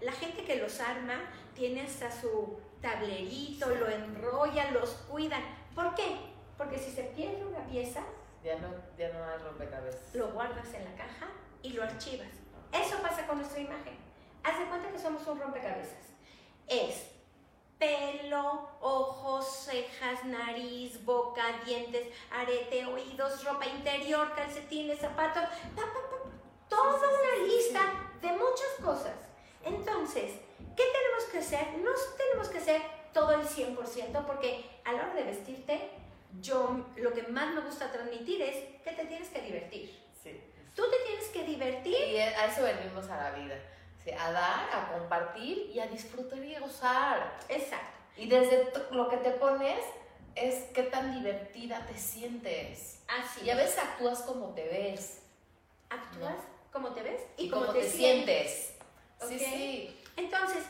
La 0.00 0.12
gente 0.12 0.44
que 0.44 0.56
los 0.56 0.80
arma 0.80 1.20
tiene 1.54 1.82
hasta 1.82 2.10
su 2.10 2.58
tablerito, 2.80 3.70
lo 3.70 3.88
enrolla, 3.88 4.70
los 4.70 4.90
cuidan. 5.08 5.42
¿Por 5.74 5.94
qué? 5.94 6.16
Porque 6.56 6.78
si 6.78 6.90
se 6.90 7.04
pierde 7.04 7.44
una 7.44 7.64
pieza, 7.66 8.02
ya 8.44 8.58
no, 8.58 8.68
ya 8.98 9.08
no 9.08 9.24
hay 9.24 9.38
rompecabezas. 9.38 10.14
Lo 10.14 10.28
guardas 10.28 10.72
en 10.74 10.84
la 10.84 10.94
caja 10.94 11.28
y 11.62 11.70
lo 11.70 11.82
archivas. 11.82 12.28
Eso 12.72 13.00
pasa 13.00 13.26
con 13.26 13.38
nuestra 13.38 13.60
imagen. 13.60 13.96
Haz 14.42 14.58
de 14.58 14.66
cuenta 14.66 14.90
que 14.90 14.98
somos 14.98 15.26
un 15.26 15.40
rompecabezas. 15.40 16.04
Es 16.68 17.06
pelo, 17.78 18.68
ojos, 18.80 19.64
cejas, 19.64 20.24
nariz, 20.24 21.02
boca, 21.04 21.42
dientes, 21.64 22.08
arete, 22.30 22.86
oídos, 22.86 23.44
ropa 23.44 23.66
interior, 23.66 24.34
calcetines, 24.34 25.00
zapatos, 25.00 25.44
toda 26.68 26.96
una 26.96 27.46
lista 27.46 27.80
de 28.20 28.28
muchas 28.28 28.74
cosas. 28.82 29.14
Entonces, 29.62 30.32
¿qué 30.76 30.84
tenemos 30.84 31.24
que 31.32 31.38
hacer? 31.38 31.78
No 31.78 31.90
tenemos 32.16 32.48
que 32.48 32.58
hacer 32.58 32.82
todo 33.12 33.32
el 33.32 33.46
100% 33.46 34.26
porque 34.26 34.80
a 34.84 34.92
la 34.92 35.02
hora 35.04 35.14
de 35.14 35.24
vestirte, 35.24 35.90
yo 36.40 36.86
lo 36.96 37.12
que 37.12 37.22
más 37.24 37.54
me 37.54 37.60
gusta 37.60 37.90
transmitir 37.92 38.42
es 38.42 38.56
que 38.82 38.92
te 38.92 39.04
tienes 39.06 39.28
que 39.28 39.40
divertir. 39.42 40.00
Sí. 40.22 40.40
Tú 40.74 40.82
te 40.90 40.96
tienes 41.06 41.28
que 41.28 41.44
divertir. 41.44 41.96
Y 42.08 42.18
a 42.18 42.46
eso 42.46 42.62
venimos 42.62 43.08
a 43.08 43.16
la 43.16 43.30
vida. 43.38 43.56
A 44.18 44.32
dar, 44.32 44.68
a 44.70 44.92
compartir 44.92 45.70
y 45.74 45.80
a 45.80 45.86
disfrutar 45.86 46.44
y 46.44 46.54
a 46.54 46.60
gozar. 46.60 47.38
Exacto. 47.48 47.98
Y 48.16 48.28
desde 48.28 48.70
lo 48.90 49.08
que 49.08 49.16
te 49.16 49.30
pones 49.30 49.78
es 50.34 50.64
qué 50.74 50.82
tan 50.84 51.14
divertida 51.14 51.86
te 51.86 51.96
sientes. 51.96 53.00
Así. 53.08 53.46
Y 53.46 53.50
a 53.50 53.56
veces 53.56 53.78
actúas 53.78 54.20
como 54.22 54.48
te 54.54 54.64
ves. 54.68 55.20
¿Actúas 55.88 56.36
como 56.72 56.90
te 56.92 57.02
ves? 57.02 57.22
Y, 57.36 57.48
como, 57.48 57.66
te, 57.72 57.88
sientes. 57.88 58.74
Sí, 59.26 59.38
sí. 59.38 60.00
Entonces, 60.16 60.64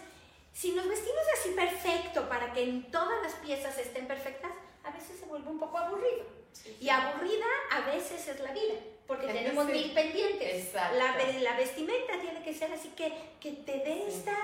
si 0.52 0.72
nos 0.72 0.88
vestimos 0.88 1.22
así 1.38 1.50
perfecto 1.50 2.28
para 2.28 2.52
que 2.52 2.62
en 2.62 2.90
todas 2.90 3.22
las 3.22 3.34
piezas 3.36 3.76
estén 3.78 4.06
perfectas, 4.06 4.52
veces 4.94 5.18
se 5.18 5.26
vuelve 5.26 5.50
un 5.50 5.58
poco 5.58 5.78
aburrido. 5.78 6.24
Y 6.80 6.88
aburrida 6.88 7.46
a 7.70 7.80
veces 7.82 8.28
es 8.28 8.40
la 8.40 8.52
vida, 8.52 8.74
porque 9.06 9.26
tenemos 9.26 9.66
mil 9.66 9.92
pendientes. 9.92 10.72
La, 10.72 10.92
la, 10.92 11.56
vestimenta 11.56 12.20
tiene 12.20 12.42
que 12.42 12.54
ser 12.54 12.72
así 12.72 12.88
que, 12.90 13.12
que 13.40 13.52
te 13.52 13.72
dé 13.72 14.06
esta 14.06 14.36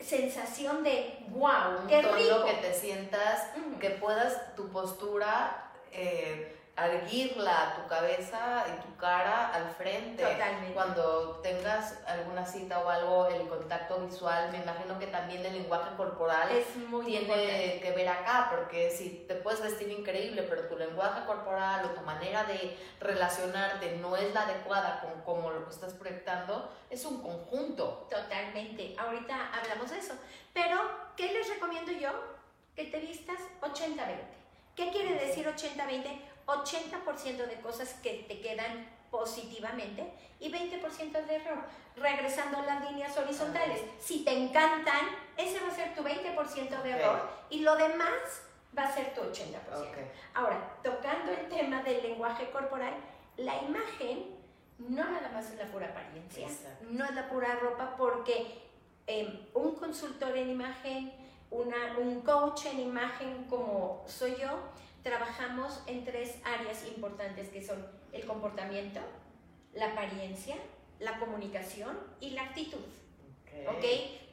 sensación 0.00 0.82
de 0.82 1.18
wow, 1.28 1.86
qué 1.88 2.02
rico. 2.02 2.44
que 2.44 2.54
te 2.54 2.74
sientas, 2.74 3.50
que 3.80 3.90
puedas 3.90 4.54
tu 4.54 4.68
postura 4.68 5.72
eh, 5.92 6.57
erguirla 6.86 7.74
tu 7.76 7.88
cabeza 7.88 8.64
y 8.68 8.86
tu 8.86 8.96
cara 8.96 9.48
al 9.52 9.70
frente. 9.74 10.22
Totalmente. 10.22 10.74
Cuando 10.74 11.40
tengas 11.42 11.98
alguna 12.06 12.46
cita 12.46 12.78
o 12.80 12.88
algo, 12.88 13.26
el 13.26 13.48
contacto 13.48 13.98
visual, 13.98 14.50
me 14.52 14.58
imagino 14.58 14.98
que 14.98 15.08
también 15.08 15.44
el 15.44 15.52
lenguaje 15.54 15.96
corporal 15.96 16.48
tiene 17.04 17.80
que 17.80 17.92
ver 17.96 18.08
acá, 18.08 18.48
porque 18.50 18.90
si 18.90 19.24
te 19.26 19.34
puedes 19.34 19.60
vestir 19.60 19.90
increíble, 19.90 20.42
pero 20.42 20.68
tu 20.68 20.76
lenguaje 20.76 21.24
corporal 21.26 21.84
o 21.84 21.88
tu 21.90 22.02
manera 22.02 22.44
de 22.44 22.76
relacionarte 23.00 23.96
no 23.96 24.16
es 24.16 24.32
la 24.32 24.42
adecuada 24.42 25.00
con 25.00 25.20
como 25.22 25.50
lo 25.50 25.64
que 25.64 25.70
estás 25.70 25.94
proyectando, 25.94 26.70
es 26.90 27.04
un 27.04 27.22
conjunto. 27.22 28.06
Totalmente. 28.10 28.94
Ahorita 28.98 29.50
hablamos 29.52 29.90
de 29.90 29.98
eso. 29.98 30.14
Pero, 30.54 30.78
¿qué 31.16 31.32
les 31.32 31.48
recomiendo 31.48 31.92
yo? 31.92 32.10
Que 32.74 32.84
te 32.84 33.00
vistas 33.00 33.38
80-20. 33.60 34.38
¿Qué 34.76 34.90
quiere 34.90 35.14
decir 35.14 35.46
80-20? 35.46 36.20
80% 36.48 37.46
de 37.46 37.60
cosas 37.60 37.94
que 38.02 38.24
te 38.26 38.40
quedan 38.40 38.88
positivamente 39.10 40.12
y 40.40 40.50
20% 40.50 41.26
de 41.26 41.36
error. 41.36 41.58
Regresando 41.96 42.58
a 42.58 42.62
las 42.62 42.90
líneas 42.90 43.16
horizontales, 43.16 43.80
si 44.00 44.24
te 44.24 44.32
encantan, 44.32 45.08
ese 45.36 45.60
va 45.60 45.68
a 45.68 45.74
ser 45.74 45.94
tu 45.94 46.02
20% 46.02 46.82
de 46.82 46.90
error 46.90 47.28
y 47.50 47.60
lo 47.60 47.76
demás 47.76 48.42
va 48.76 48.84
a 48.84 48.94
ser 48.94 49.14
tu 49.14 49.20
80%. 49.20 49.54
Ahora, 50.34 50.78
tocando 50.82 51.32
el 51.32 51.48
tema 51.48 51.82
del 51.82 52.02
lenguaje 52.02 52.50
corporal, 52.50 52.94
la 53.36 53.62
imagen 53.62 54.38
no 54.78 55.04
nada 55.10 55.30
más 55.30 55.50
es 55.50 55.58
la 55.58 55.64
pura 55.66 55.88
apariencia, 55.88 56.48
no 56.88 57.04
es 57.04 57.14
la 57.14 57.28
pura 57.28 57.56
ropa 57.56 57.96
porque 57.96 58.62
em, 59.06 59.46
un 59.54 59.74
consultor 59.74 60.36
en 60.36 60.50
imagen, 60.50 61.12
una, 61.50 61.98
un 61.98 62.20
coach 62.20 62.66
en 62.66 62.80
imagen 62.80 63.44
como 63.48 64.04
soy 64.06 64.36
yo, 64.36 64.60
trabajamos 65.02 65.82
en 65.86 66.04
tres 66.04 66.36
áreas 66.44 66.86
importantes 66.86 67.48
que 67.48 67.64
son 67.64 67.86
el 68.12 68.24
comportamiento, 68.26 69.00
la 69.74 69.92
apariencia, 69.92 70.56
la 70.98 71.18
comunicación 71.18 71.98
y 72.20 72.30
la 72.30 72.42
actitud. 72.42 72.84
¿Ok? 73.68 73.84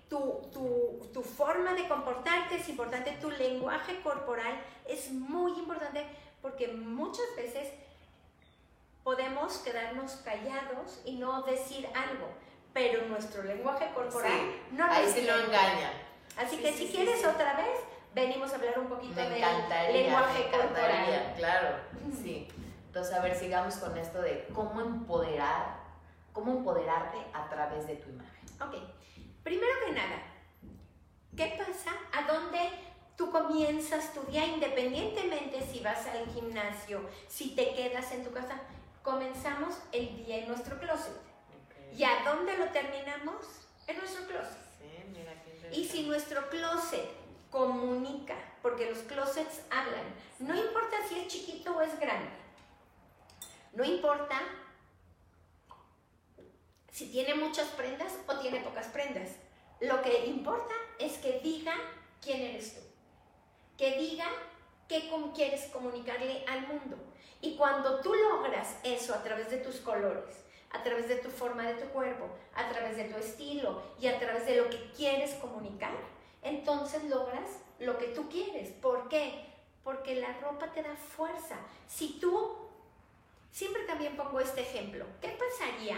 Tu, 0.09 0.19
tu, 0.53 1.09
tu, 1.13 1.23
forma 1.23 1.73
de 1.73 1.87
comportarte 1.87 2.57
es 2.57 2.69
importante, 2.69 3.17
tu 3.19 3.31
lenguaje 3.31 4.01
corporal 4.01 4.61
es 4.87 5.11
muy 5.11 5.53
importante 5.53 6.05
porque 6.41 6.67
muchas 6.67 7.25
veces 7.35 7.69
podemos 9.03 9.57
quedarnos 9.59 10.11
callados 10.17 11.01
y 11.05 11.17
no 11.17 11.41
decir 11.43 11.87
algo, 11.95 12.27
pero 12.73 13.07
nuestro 13.07 13.43
lenguaje 13.43 13.89
corporal 13.93 14.39
no 14.71 14.85
ahí 14.85 15.07
sí 15.11 15.21
lo 15.21 15.39
engaña. 15.39 15.91
Así 16.37 16.57
que 16.57 16.73
si 16.73 16.87
quieres 16.87 17.25
otra 17.25 17.55
vez, 17.55 17.79
venimos 18.15 18.51
a 18.53 18.55
hablar 18.55 18.79
un 18.79 18.87
poquito 18.87 19.19
de 19.19 19.29
lenguaje 19.91 20.49
corporal. 20.49 21.33
Claro, 21.35 21.77
sí. 22.23 22.47
Entonces, 22.87 23.13
a 23.13 23.21
ver, 23.21 23.35
sigamos 23.35 23.75
con 23.75 23.95
esto 23.97 24.21
de 24.21 24.47
cómo 24.53 24.79
empoderar, 24.79 25.81
cómo 26.31 26.53
empoderarte 26.53 27.17
a 27.33 27.49
través 27.49 27.85
de 27.85 27.97
tu 27.97 28.09
imagen. 28.09 28.45
Ok, 28.61 28.75
primero 29.43 29.73
que 29.85 29.91
nada, 29.91 30.23
¿qué 31.35 31.57
pasa? 31.57 31.91
¿A 32.13 32.31
dónde 32.31 32.69
tú 33.17 33.29
comienzas 33.31 34.13
tu 34.13 34.21
día 34.31 34.45
independientemente 34.45 35.61
si 35.69 35.81
vas 35.81 36.07
al 36.07 36.25
gimnasio, 36.27 37.01
si 37.27 37.53
te 37.53 37.73
quedas 37.73 38.13
en 38.13 38.23
tu 38.23 38.31
casa? 38.31 38.61
Comenzamos 39.03 39.77
el 39.91 40.25
día 40.25 40.37
en 40.37 40.47
nuestro 40.47 40.79
closet. 40.79 41.13
¿Y 41.93 42.05
a 42.05 42.23
dónde 42.23 42.57
lo 42.57 42.65
terminamos? 42.69 43.67
En 43.87 43.97
nuestro 43.97 44.25
closet. 44.25 44.57
Sí, 44.79 45.03
mira, 45.11 45.33
qué 45.43 45.77
y 45.77 45.85
si 45.85 46.03
nuestro 46.03 46.49
closet 46.49 47.24
comunica, 47.55 48.35
porque 48.61 48.89
los 48.89 48.99
closets 48.99 49.61
hablan. 49.71 50.03
No 50.39 50.53
importa 50.53 50.97
si 51.07 51.19
es 51.19 51.27
chiquito 51.29 51.73
o 51.73 51.81
es 51.81 51.97
grande. 51.97 52.29
No 53.71 53.85
importa 53.85 54.41
si 56.91 57.09
tiene 57.09 57.33
muchas 57.35 57.69
prendas 57.69 58.11
o 58.27 58.37
tiene 58.39 58.59
pocas 58.59 58.87
prendas. 58.87 59.29
Lo 59.79 60.01
que 60.01 60.25
importa 60.25 60.73
es 60.99 61.17
que 61.19 61.39
diga 61.39 61.75
quién 62.21 62.41
eres 62.41 62.75
tú. 62.75 62.81
Que 63.77 63.99
diga 63.99 64.27
qué 64.89 65.09
quieres 65.33 65.67
comunicarle 65.67 66.43
al 66.49 66.67
mundo. 66.67 66.97
Y 67.39 67.55
cuando 67.55 68.01
tú 68.01 68.13
logras 68.13 68.79
eso 68.83 69.13
a 69.13 69.23
través 69.23 69.49
de 69.49 69.59
tus 69.59 69.77
colores, 69.77 70.43
a 70.71 70.83
través 70.83 71.07
de 71.07 71.17
tu 71.17 71.29
forma 71.29 71.63
de 71.63 71.75
tu 71.75 71.87
cuerpo, 71.91 72.27
a 72.53 72.67
través 72.67 72.97
de 72.97 73.05
tu 73.05 73.17
estilo 73.17 73.81
y 73.97 74.07
a 74.07 74.19
través 74.19 74.45
de 74.45 74.57
lo 74.57 74.69
que 74.69 74.91
quieres 74.91 75.35
comunicar, 75.35 75.93
entonces 76.45 77.03
logras 77.05 77.49
lo 77.79 77.97
que 77.97 78.07
tú 78.07 78.29
quieres. 78.29 78.69
¿Por 78.69 79.09
qué? 79.09 79.45
Porque 79.83 80.15
la 80.15 80.31
ropa 80.39 80.71
te 80.71 80.83
da 80.83 80.95
fuerza. 80.95 81.57
Si 81.87 82.19
tú, 82.19 82.55
siempre 83.51 83.83
también 83.83 84.15
pongo 84.15 84.39
este 84.39 84.61
ejemplo, 84.61 85.05
¿qué 85.21 85.29
pasaría 85.29 85.97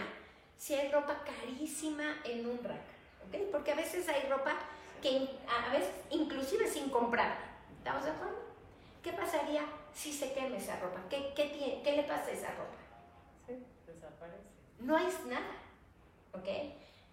si 0.56 0.74
hay 0.74 0.90
ropa 0.90 1.22
carísima 1.22 2.16
en 2.24 2.46
un 2.46 2.64
rack? 2.64 2.80
¿Okay? 3.28 3.48
Porque 3.52 3.72
a 3.72 3.76
veces 3.76 4.08
hay 4.08 4.28
ropa 4.28 4.54
que 5.02 5.28
a 5.46 5.72
veces 5.72 5.90
inclusive 6.10 6.66
sin 6.66 6.88
comprar. 6.88 7.36
¿Estamos 7.76 8.04
de 8.04 8.10
acuerdo? 8.10 8.38
¿Qué 9.02 9.12
pasaría 9.12 9.62
si 9.92 10.12
se 10.12 10.32
quema 10.32 10.56
esa 10.56 10.80
ropa? 10.80 11.00
¿Qué, 11.10 11.32
qué, 11.36 11.80
qué 11.84 11.92
le 11.92 12.02
pasa 12.04 12.26
a 12.26 12.30
esa 12.30 12.50
ropa? 12.52 12.78
Sí, 13.46 13.66
desaparece. 13.86 14.48
No 14.78 14.96
es 14.96 15.24
nada. 15.26 15.56
¿Ok? 16.32 16.48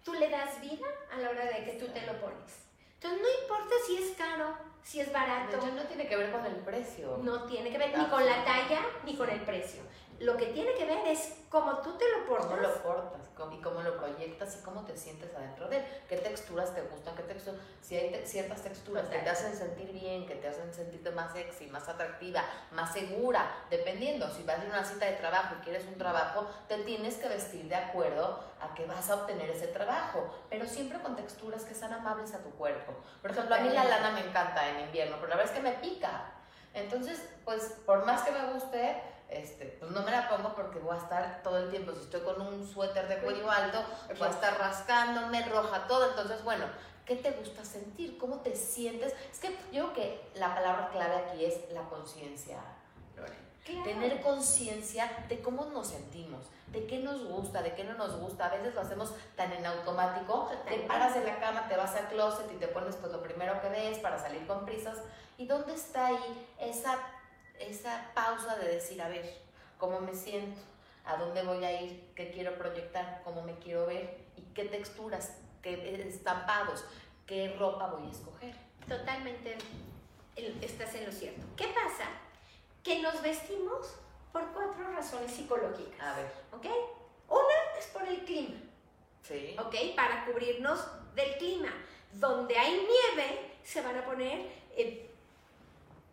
Tú 0.04 0.14
le 0.14 0.30
das 0.30 0.58
vida 0.62 0.86
a 1.12 1.18
la 1.18 1.30
hora 1.30 1.44
de 1.44 1.64
que 1.64 1.72
tú 1.72 1.88
te 1.88 2.00
lo 2.06 2.18
pones. 2.18 2.65
Entonces 3.06 3.22
no 3.22 3.42
importa 3.42 3.74
si 3.86 3.96
es 3.96 4.16
caro, 4.16 4.54
si 4.82 5.00
es 5.00 5.12
barato. 5.12 5.58
no 5.74 5.82
tiene 5.84 6.08
que 6.08 6.16
ver 6.16 6.32
con 6.32 6.44
el 6.44 6.56
precio. 6.56 7.18
No 7.22 7.44
tiene 7.44 7.70
que 7.70 7.78
ver 7.78 7.96
ni 7.96 8.04
con 8.06 8.26
la 8.26 8.44
talla 8.44 8.80
ni 9.04 9.16
con 9.16 9.30
el 9.30 9.40
precio. 9.42 9.82
Lo 10.18 10.36
que 10.36 10.46
tiene 10.46 10.74
que 10.74 10.84
ver 10.86 11.06
es 11.08 11.34
cómo 11.50 11.78
tú 11.78 11.96
te 11.98 12.04
lo 12.10 12.26
portas. 12.26 12.48
Cómo 12.48 12.62
lo 12.62 12.82
portas 12.82 13.26
y 13.52 13.60
cómo 13.60 13.82
lo 13.82 13.96
proyectas 13.96 14.56
y 14.58 14.64
cómo 14.64 14.84
te 14.84 14.96
sientes 14.96 15.34
adentro 15.34 15.68
de 15.68 15.78
él. 15.78 15.84
¿Qué 16.08 16.16
texturas 16.16 16.74
te 16.74 16.82
gustan? 16.82 17.14
¿Qué 17.14 17.22
texturas? 17.22 17.60
Si 17.82 17.96
hay 17.96 18.26
ciertas 18.26 18.62
texturas 18.62 19.08
que 19.08 19.18
te 19.18 19.28
hacen 19.28 19.54
sentir 19.54 19.92
bien, 19.92 20.26
que 20.26 20.36
te 20.36 20.48
hacen 20.48 20.72
sentirte 20.72 21.10
más 21.10 21.32
sexy, 21.32 21.66
más 21.66 21.88
atractiva, 21.88 22.42
más 22.72 22.92
segura, 22.92 23.46
dependiendo. 23.70 24.30
Si 24.30 24.42
vas 24.42 24.60
a 24.60 24.64
una 24.64 24.84
cita 24.84 25.06
de 25.06 25.12
trabajo 25.12 25.56
y 25.58 25.64
quieres 25.64 25.86
un 25.86 25.98
trabajo, 25.98 26.46
te 26.68 26.78
tienes 26.78 27.16
que 27.16 27.28
vestir 27.28 27.68
de 27.68 27.76
acuerdo 27.76 28.42
a 28.60 28.74
que 28.74 28.86
vas 28.86 29.10
a 29.10 29.16
obtener 29.16 29.50
ese 29.50 29.68
trabajo, 29.68 30.34
pero 30.48 30.66
siempre 30.66 30.98
con 31.00 31.14
texturas 31.14 31.64
que 31.64 31.74
sean 31.74 31.92
amables 31.92 32.34
a 32.34 32.38
tu 32.38 32.50
cuerpo. 32.50 32.94
Por 33.20 33.30
ejemplo, 33.30 33.54
a 33.54 33.58
mí 33.58 33.68
la 33.68 33.84
lana 33.84 34.10
me 34.12 34.20
encanta 34.20 34.68
en 34.70 34.86
invierno, 34.86 35.16
pero 35.16 35.28
la 35.28 35.36
verdad 35.36 35.52
es 35.52 35.58
que 35.58 35.62
me 35.62 35.76
pica. 35.76 36.32
Entonces, 36.72 37.22
pues 37.44 37.76
por 37.86 38.04
más 38.04 38.22
que 38.22 38.32
me 38.32 38.52
guste, 38.52 39.02
este, 39.28 39.76
pues 39.80 39.90
no 39.90 40.02
me 40.02 40.10
la 40.10 40.28
pongo 40.28 40.54
porque 40.54 40.78
voy 40.78 40.96
a 40.96 41.00
estar 41.00 41.42
todo 41.42 41.58
el 41.58 41.70
tiempo, 41.70 41.92
si 41.92 42.00
estoy 42.00 42.20
con 42.20 42.40
un 42.40 42.66
suéter 42.66 43.08
de 43.08 43.18
cuello 43.18 43.50
alto, 43.50 43.82
voy 44.18 44.28
a 44.28 44.30
estar 44.30 44.58
rascándome, 44.58 45.44
roja 45.48 45.86
todo, 45.86 46.10
entonces 46.10 46.42
bueno, 46.44 46.66
¿qué 47.04 47.16
te 47.16 47.32
gusta 47.32 47.64
sentir? 47.64 48.18
¿Cómo 48.18 48.40
te 48.40 48.54
sientes? 48.54 49.14
Es 49.32 49.38
que 49.38 49.56
yo 49.72 49.92
creo 49.92 49.94
que 49.94 50.30
la 50.34 50.54
palabra 50.54 50.90
clave 50.90 51.16
aquí 51.16 51.44
es 51.44 51.72
la 51.72 51.82
conciencia. 51.82 52.58
Tener 53.82 54.22
conciencia 54.22 55.26
de 55.28 55.40
cómo 55.40 55.64
nos 55.64 55.88
sentimos, 55.88 56.46
de 56.68 56.86
qué 56.86 57.00
nos 57.00 57.24
gusta, 57.24 57.62
de 57.62 57.74
qué 57.74 57.82
no 57.82 57.94
nos 57.94 58.16
gusta. 58.16 58.46
A 58.46 58.50
veces 58.50 58.72
lo 58.72 58.80
hacemos 58.80 59.12
tan 59.34 59.52
en 59.52 59.66
automático, 59.66 60.48
te 60.68 60.78
paras 60.80 61.14
de 61.14 61.24
la 61.24 61.40
cama, 61.40 61.66
te 61.66 61.76
vas 61.76 61.96
al 61.96 62.06
closet 62.06 62.48
y 62.52 62.58
te 62.58 62.68
pones 62.68 62.94
pues 62.94 63.10
lo 63.10 63.20
primero 63.24 63.60
que 63.60 63.68
ves 63.68 63.98
para 63.98 64.20
salir 64.20 64.46
con 64.46 64.64
prisas. 64.64 64.98
¿Y 65.36 65.48
dónde 65.48 65.74
está 65.74 66.06
ahí 66.06 66.48
esa, 66.60 66.96
esa 67.60 68.10
pausa 68.14 68.56
de 68.56 68.68
decir, 68.68 69.00
a 69.00 69.08
ver, 69.08 69.24
cómo 69.78 70.00
me 70.00 70.14
siento? 70.14 70.60
¿A 71.04 71.16
dónde 71.16 71.42
voy 71.42 71.64
a 71.64 71.80
ir? 71.80 72.12
¿Qué 72.14 72.30
quiero 72.30 72.56
proyectar? 72.58 73.22
¿Cómo 73.24 73.42
me 73.42 73.58
quiero 73.58 73.86
ver? 73.86 74.18
¿Y 74.36 74.42
qué 74.54 74.64
texturas? 74.64 75.38
¿Qué 75.62 76.06
estampados? 76.06 76.84
¿Qué 77.26 77.54
ropa 77.58 77.88
voy 77.88 78.08
a 78.08 78.10
escoger? 78.10 78.54
Totalmente 78.88 79.56
estás 80.62 80.94
en 80.94 81.06
lo 81.06 81.12
cierto. 81.12 81.42
¿Qué 81.56 81.66
pasa? 81.68 82.08
Que 82.82 83.00
nos 83.00 83.22
vestimos 83.22 83.94
por 84.32 84.52
cuatro 84.52 84.92
razones 84.92 85.32
psicológicas. 85.32 86.00
A 86.00 86.16
ver. 86.16 86.32
¿Ok? 86.52 86.66
Una 87.28 87.78
es 87.78 87.86
por 87.86 88.06
el 88.06 88.24
clima. 88.24 88.56
Sí. 89.22 89.56
¿Ok? 89.58 89.74
Para 89.96 90.26
cubrirnos 90.26 90.86
del 91.14 91.36
clima. 91.38 91.72
Donde 92.12 92.56
hay 92.56 92.72
nieve, 92.72 93.52
se 93.62 93.80
van 93.80 93.96
a 93.96 94.04
poner 94.04 94.46
eh, 94.76 95.10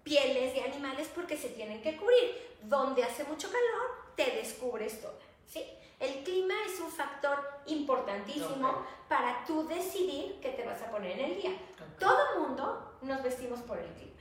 pieles 0.03 0.53
de 0.53 0.63
animales 0.63 1.10
porque 1.13 1.38
se 1.38 1.50
tienen 1.50 1.81
que 1.81 1.98
cubrir. 1.98 2.53
Donde 2.63 3.03
hace 3.03 3.24
mucho 3.25 3.48
calor, 3.48 4.13
te 4.15 4.25
descubres 4.31 5.01
toda. 5.01 5.13
¿Sí? 5.48 5.65
El 6.00 6.24
clima 6.24 6.53
es 6.65 6.79
un 6.79 6.91
factor 6.91 7.39
importantísimo 7.65 8.86
para 9.07 9.45
tú 9.45 9.67
decidir 9.67 10.39
qué 10.41 10.50
te 10.50 10.65
vas 10.65 10.81
a 10.81 10.91
poner 10.91 11.19
en 11.19 11.31
el 11.31 11.41
día. 11.41 11.51
Todo 12.00 12.17
el 12.33 12.41
mundo 12.41 12.98
nos 13.01 13.24
vestimos 13.24 13.62
por 13.62 13.77
el 13.77 13.88
clima. 13.93 14.13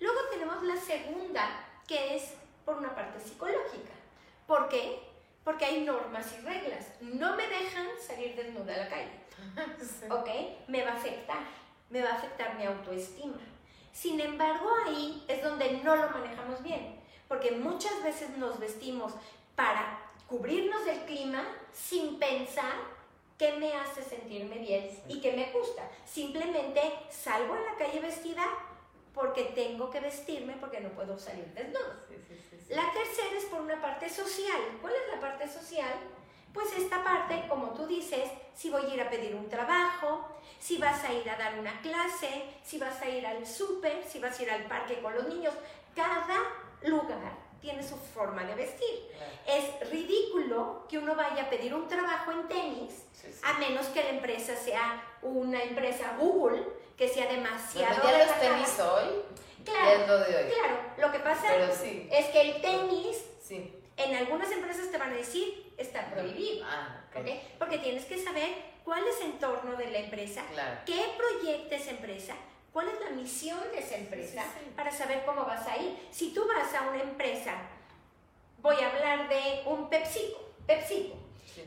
Luego 0.00 0.18
tenemos 0.30 0.62
la 0.62 0.76
segunda, 0.76 1.48
que 1.86 2.16
es 2.16 2.34
por 2.64 2.76
una 2.76 2.94
parte 2.94 3.20
psicológica. 3.20 3.92
¿Por 4.46 4.68
qué? 4.68 4.98
Porque 5.44 5.64
hay 5.64 5.84
normas 5.84 6.26
y 6.38 6.44
reglas. 6.44 6.86
No 7.00 7.36
me 7.36 7.46
dejan 7.46 7.86
salir 8.00 8.34
desnuda 8.34 8.74
a 8.74 8.78
la 8.78 8.88
calle. 8.88 9.10
¿Ok? 10.10 10.28
Me 10.68 10.84
va 10.84 10.92
a 10.92 10.96
afectar. 10.96 11.38
Me 11.88 12.02
va 12.02 12.10
a 12.10 12.14
afectar 12.14 12.56
mi 12.56 12.66
autoestima. 12.66 13.38
Sin 13.92 14.20
embargo, 14.20 14.68
ahí 14.86 15.24
es 15.28 15.42
donde 15.42 15.80
no 15.84 15.96
lo 15.96 16.10
manejamos 16.10 16.62
bien. 16.62 17.00
Porque 17.28 17.52
muchas 17.52 18.02
veces 18.02 18.36
nos 18.38 18.58
vestimos 18.58 19.12
para 19.54 20.00
cubrirnos 20.26 20.84
del 20.84 21.04
clima 21.04 21.44
sin 21.72 22.18
pensar 22.18 22.74
qué 23.38 23.52
me 23.52 23.74
hace 23.74 24.02
sentirme 24.02 24.58
bien 24.58 24.90
y 25.08 25.20
qué 25.20 25.32
me 25.32 25.50
gusta. 25.52 25.88
Simplemente 26.04 26.80
salgo 27.08 27.54
a 27.54 27.60
la 27.60 27.76
calle 27.76 28.00
vestida 28.00 28.44
porque 29.14 29.44
tengo 29.54 29.90
que 29.90 30.00
vestirme 30.00 30.56
porque 30.60 30.80
no 30.80 30.90
puedo 30.90 31.18
salir 31.18 31.46
desnudo. 31.54 31.94
la 32.68 32.92
tercera 32.92 33.38
es 33.38 33.44
por 33.46 33.60
una 33.60 33.80
parte 33.80 34.08
social. 34.08 34.60
¿Cuál 34.80 34.94
es 34.94 35.14
la 35.14 35.20
parte 35.20 35.48
social? 35.48 35.94
Pues 36.52 36.68
esta 36.76 37.02
parte, 37.04 37.44
como 37.48 37.70
tú 37.70 37.86
dices, 37.86 38.30
si 38.54 38.70
voy 38.70 38.84
a 38.84 38.94
ir 38.94 39.00
a 39.00 39.10
pedir 39.10 39.34
un 39.34 39.48
trabajo, 39.48 40.28
si 40.58 40.78
vas 40.78 41.04
a 41.04 41.12
ir 41.12 41.28
a 41.30 41.36
dar 41.36 41.58
una 41.58 41.80
clase, 41.80 42.44
si 42.64 42.78
vas 42.78 43.00
a 43.00 43.08
ir 43.08 43.26
al 43.26 43.46
súper, 43.46 44.04
si 44.04 44.18
vas 44.18 44.38
a 44.38 44.42
ir 44.42 44.50
al 44.50 44.64
parque 44.64 45.00
con 45.00 45.14
los 45.14 45.26
niños, 45.28 45.54
cada 45.94 46.38
lugar 46.82 47.32
tiene 47.60 47.82
su 47.82 47.96
forma 47.96 48.44
de 48.44 48.54
vestir. 48.54 49.12
Es 49.46 49.90
ridículo 49.90 50.86
que 50.88 50.98
uno 50.98 51.14
vaya 51.14 51.44
a 51.44 51.50
pedir 51.50 51.74
un 51.74 51.86
trabajo 51.88 52.32
en 52.32 52.48
tenis, 52.48 53.04
a 53.42 53.58
menos 53.58 53.86
que 53.88 54.02
la 54.02 54.10
empresa 54.10 54.56
sea 54.56 55.02
una 55.22 55.62
empresa 55.62 56.16
Google, 56.18 56.64
que 56.96 57.08
sea 57.08 57.26
demasiado... 57.30 58.02
Ya 58.02 58.24
los 58.26 58.40
tenis 58.40 58.80
hoy 58.80 59.40
claro, 59.64 60.06
lo 60.06 60.18
de 60.20 60.36
hoy. 60.36 60.52
Claro, 60.52 60.76
lo 60.98 61.12
que 61.12 61.18
pasa 61.20 61.56
es 61.56 62.26
que 62.26 62.40
el 62.40 62.60
tenis, 62.60 63.24
en 63.96 64.14
algunas 64.14 64.50
empresas 64.50 64.90
te 64.90 64.98
van 64.98 65.10
a 65.10 65.16
decir, 65.16 65.59
está 65.82 66.10
prohibido. 66.10 66.64
Ah, 66.66 67.00
Porque 67.58 67.78
tienes 67.78 68.04
que 68.04 68.22
saber 68.22 68.48
cuál 68.84 69.06
es 69.06 69.20
el 69.20 69.32
entorno 69.32 69.76
de 69.76 69.90
la 69.90 69.98
empresa, 69.98 70.42
qué 70.86 71.06
proyecta 71.16 71.76
esa 71.76 71.90
empresa, 71.90 72.34
cuál 72.72 72.88
es 72.88 73.00
la 73.00 73.10
misión 73.10 73.60
de 73.72 73.78
esa 73.78 73.96
empresa 73.96 74.44
para 74.76 74.90
saber 74.90 75.24
cómo 75.24 75.44
vas 75.44 75.66
a 75.66 75.76
ir. 75.76 75.96
Si 76.10 76.32
tú 76.32 76.46
vas 76.46 76.72
a 76.74 76.88
una 76.88 77.02
empresa, 77.02 77.54
voy 78.58 78.76
a 78.76 78.90
hablar 78.90 79.28
de 79.28 79.62
un 79.66 79.88
PepsiCo, 79.88 80.40
PepsiCo. 80.66 81.16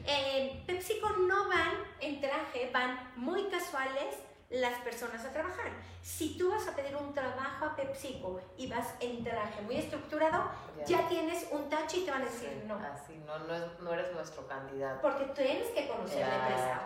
Eh, 0.05 0.63
PepsiCo 0.65 1.09
no 1.09 1.47
van 1.47 1.75
en 1.99 2.19
traje, 2.19 2.69
van 2.71 3.11
muy 3.15 3.43
casuales 3.49 4.15
las 4.53 4.79
personas 4.81 5.25
a 5.25 5.31
trabajar. 5.31 5.71
Si 6.03 6.37
tú 6.37 6.51
vas 6.51 6.67
a 6.67 6.75
pedir 6.75 6.95
un 6.95 7.11
trabajo 7.11 7.65
a 7.65 7.75
PepsiCo 7.75 8.39
y 8.55 8.67
vas 8.67 8.93
en 8.99 9.23
traje 9.23 9.61
muy 9.63 9.77
estructurado, 9.77 10.51
ya, 10.85 11.07
tienes 11.09 11.47
un 11.49 11.67
tacho 11.69 11.97
y 11.97 12.01
te 12.01 12.11
van 12.11 12.21
a 12.21 12.25
decir 12.25 12.63
no. 12.67 12.75
Así, 12.75 13.19
no, 13.25 13.39
no, 13.39 13.93
eres 13.93 14.13
nuestro 14.13 14.47
candidato. 14.47 15.01
Porque 15.01 15.25
tienes 15.33 15.69
que 15.69 15.87
conocer 15.87 16.27
la 16.27 16.35
empresa. 16.35 16.81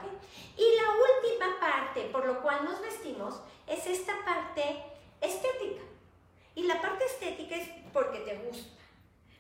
Y 0.56 0.78
la 0.78 0.92
última 0.94 1.60
parte 1.60 2.10
por 2.10 2.26
lo 2.26 2.42
cual 2.42 2.64
nos 2.64 2.82
vestimos 2.82 3.42
es 3.68 3.86
esta 3.86 4.14
parte 4.24 4.84
estética. 5.20 5.84
Y 6.56 6.64
la 6.64 6.82
parte 6.82 7.04
estética 7.04 7.58
es 7.58 7.70
porque 7.92 8.20
te 8.20 8.36
gusta 8.38 8.78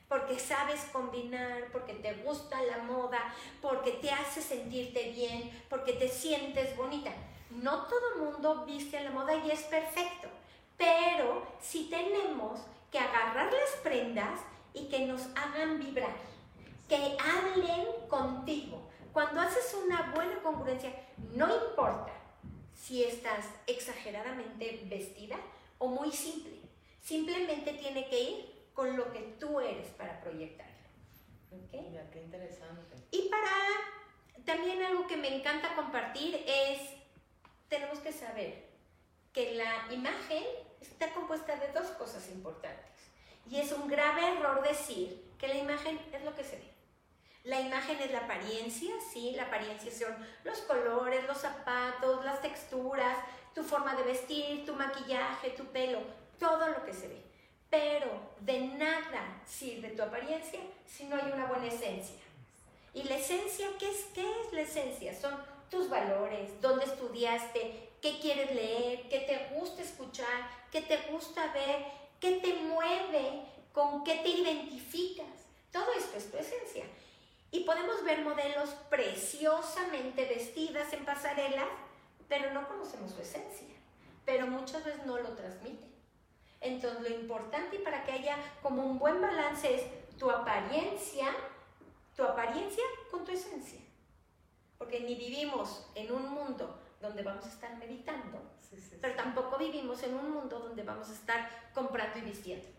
porque 0.10 0.40
sabes 0.40 0.86
combinar, 0.94 1.66
porque 1.74 1.92
te 1.92 2.14
gusta 2.24 2.64
la 2.64 2.78
moda, 2.78 3.20
porque 3.62 3.92
te 3.92 4.10
hace 4.10 4.42
sentirte 4.42 5.12
bien, 5.12 5.52
porque 5.70 5.92
te 5.92 6.08
sientes 6.08 6.78
bonita 6.78 7.12
no 7.62 7.84
todo 7.84 8.26
mundo 8.26 8.66
viste 8.66 8.98
a 8.98 9.04
la 9.04 9.12
moda 9.12 9.36
y 9.36 9.52
es 9.52 9.62
perfecto, 9.64 10.28
pero 10.78 11.46
sí 11.62 11.88
tenemos 11.90 12.62
que 12.92 13.00
agarrar 13.00 13.52
las 13.52 13.82
prendas 13.82 14.40
y 14.74 14.88
que 14.88 15.06
nos 15.06 15.22
hagan 15.36 15.80
vibrar, 15.80 16.16
que 16.88 17.18
hablen 17.20 17.86
contigo. 18.08 18.88
Cuando 19.12 19.42
haces 19.42 19.76
una 19.84 20.12
buena 20.14 20.42
congruencia, 20.44 20.92
no 21.34 21.48
importa 21.68 22.14
si 22.76 23.04
estás 23.04 23.46
exageradamente 23.66 24.84
vestida 24.86 25.38
o 25.80 25.88
muy 25.88 26.12
simple, 26.12 26.54
simplemente 27.02 27.74
tiene 27.74 28.08
que 28.08 28.20
ir 28.20 28.58
con 28.74 28.96
lo 28.96 29.12
que 29.12 29.36
tú 29.40 29.60
eres 29.60 29.88
para 29.90 30.22
proyectar. 30.22 30.68
¿Okay? 31.50 31.98
qué 32.12 32.22
interesante. 32.22 32.96
Y 33.10 33.30
para 33.30 33.50
también 34.46 34.82
algo 34.84 35.08
que 35.08 35.18
me 35.18 35.36
encanta 35.36 35.76
compartir 35.76 36.44
es 36.46 36.97
tenemos 37.70 38.00
que 38.00 38.12
saber 38.12 38.66
que 39.34 39.54
la 39.54 39.94
imagen 39.94 40.44
está 40.82 41.14
compuesta 41.14 41.56
de 41.56 41.72
dos 41.72 41.88
cosas 41.92 42.28
importantes. 42.30 42.86
Y 43.50 43.60
es 43.60 43.72
un 43.72 43.88
grave 43.88 44.34
error 44.34 44.62
decir 44.68 45.24
que 45.38 45.48
la 45.48 45.56
imagen 45.56 46.00
es 46.12 46.24
lo 46.24 46.36
que 46.36 46.44
se 46.44 46.58
ve. 46.58 46.78
La 47.44 47.62
imagen 47.62 47.98
es 48.00 48.12
la 48.12 48.20
apariencia, 48.20 48.94
sí, 49.14 49.32
la 49.36 49.44
apariencia 49.44 49.92
son 49.92 50.14
los 50.44 50.58
colores, 50.62 51.26
los 51.28 51.38
zapatos, 51.38 52.26
las 52.26 52.42
texturas, 52.42 53.18
tu 53.56 53.64
forma 53.64 53.96
de 53.96 54.04
vestir, 54.04 54.66
tu 54.66 54.74
maquillaje, 54.74 55.52
tu 55.52 55.66
pelo, 55.66 56.02
todo 56.40 56.68
lo 56.68 56.84
que 56.84 56.94
se 56.94 57.08
ve. 57.08 57.22
Pero 57.70 58.08
de 58.42 58.60
nada 58.60 59.42
sirve 59.46 59.90
tu 59.90 60.02
apariencia 60.02 60.60
si 60.86 61.06
no 61.06 61.16
hay 61.16 61.32
una 61.32 61.46
buena 61.46 61.68
esencia. 61.68 62.18
¿Y 62.94 63.04
la 63.04 63.16
esencia 63.16 63.68
qué 63.80 63.92
es? 63.92 64.06
¿Qué 64.14 64.26
es 64.42 64.54
la 64.54 64.62
esencia? 64.62 65.14
Son 65.14 65.34
tus 65.70 65.90
valores, 65.90 66.62
dónde 66.62 66.86
estudiaste, 66.86 67.90
qué 68.02 68.20
quieres 68.20 68.54
leer, 68.54 69.10
qué 69.10 69.20
te 69.20 69.56
gusta 69.56 69.82
escuchar, 69.82 70.50
qué 70.72 70.82
te 70.82 70.98
gusta 71.12 71.52
ver, 71.54 71.86
qué 72.20 72.38
te 72.38 72.54
mueve, 72.54 73.44
con 73.74 74.04
qué 74.04 74.16
te 74.16 74.30
identificas. 74.30 75.28
Todo 75.72 75.92
esto 75.98 76.18
es 76.18 76.32
tu 76.32 76.38
esencia. 76.38 76.86
Y 77.52 77.62
podemos 77.62 78.04
ver 78.04 78.22
modelos 78.22 78.70
preciosamente 78.90 80.26
vestidas 80.26 80.92
en 80.94 81.06
pasarelas, 81.06 81.68
pero 82.28 82.54
no 82.54 82.68
conocemos 82.68 83.12
su 83.12 83.22
esencia. 83.22 83.68
Pero 84.26 84.48
muchas 84.48 84.84
veces 84.84 85.06
no 85.06 85.18
lo 85.18 85.30
transmiten. 85.30 85.96
Entonces 86.60 87.02
lo 87.02 87.10
importante 87.10 87.80
para 87.80 88.04
que 88.04 88.12
haya 88.12 88.38
como 88.62 88.84
un 88.84 89.00
buen 89.00 89.22
balance 89.22 89.76
es 89.76 90.18
tu 90.18 90.30
apariencia, 90.30 91.28
tu 92.16 92.24
apariencia 92.24 92.84
con 93.12 93.24
tu 93.24 93.32
esencia 93.32 93.87
porque 94.78 95.00
ni 95.02 95.16
vivimos 95.16 95.88
en 95.96 96.12
un 96.12 96.30
mundo 96.30 96.80
donde 97.02 97.24
vamos 97.24 97.46
a 97.46 97.50
estar 97.50 97.76
meditando, 97.78 98.42
pero 99.02 99.16
tampoco 99.16 99.58
vivimos 99.58 100.02
en 100.04 100.16
un 100.16 100.32
mundo 100.32 100.60
donde 100.60 100.84
vamos 100.84 101.10
a 101.10 101.14
estar 101.14 101.50
comprando 101.74 102.20
y 102.20 102.22
vistiéndonos. 102.22 102.78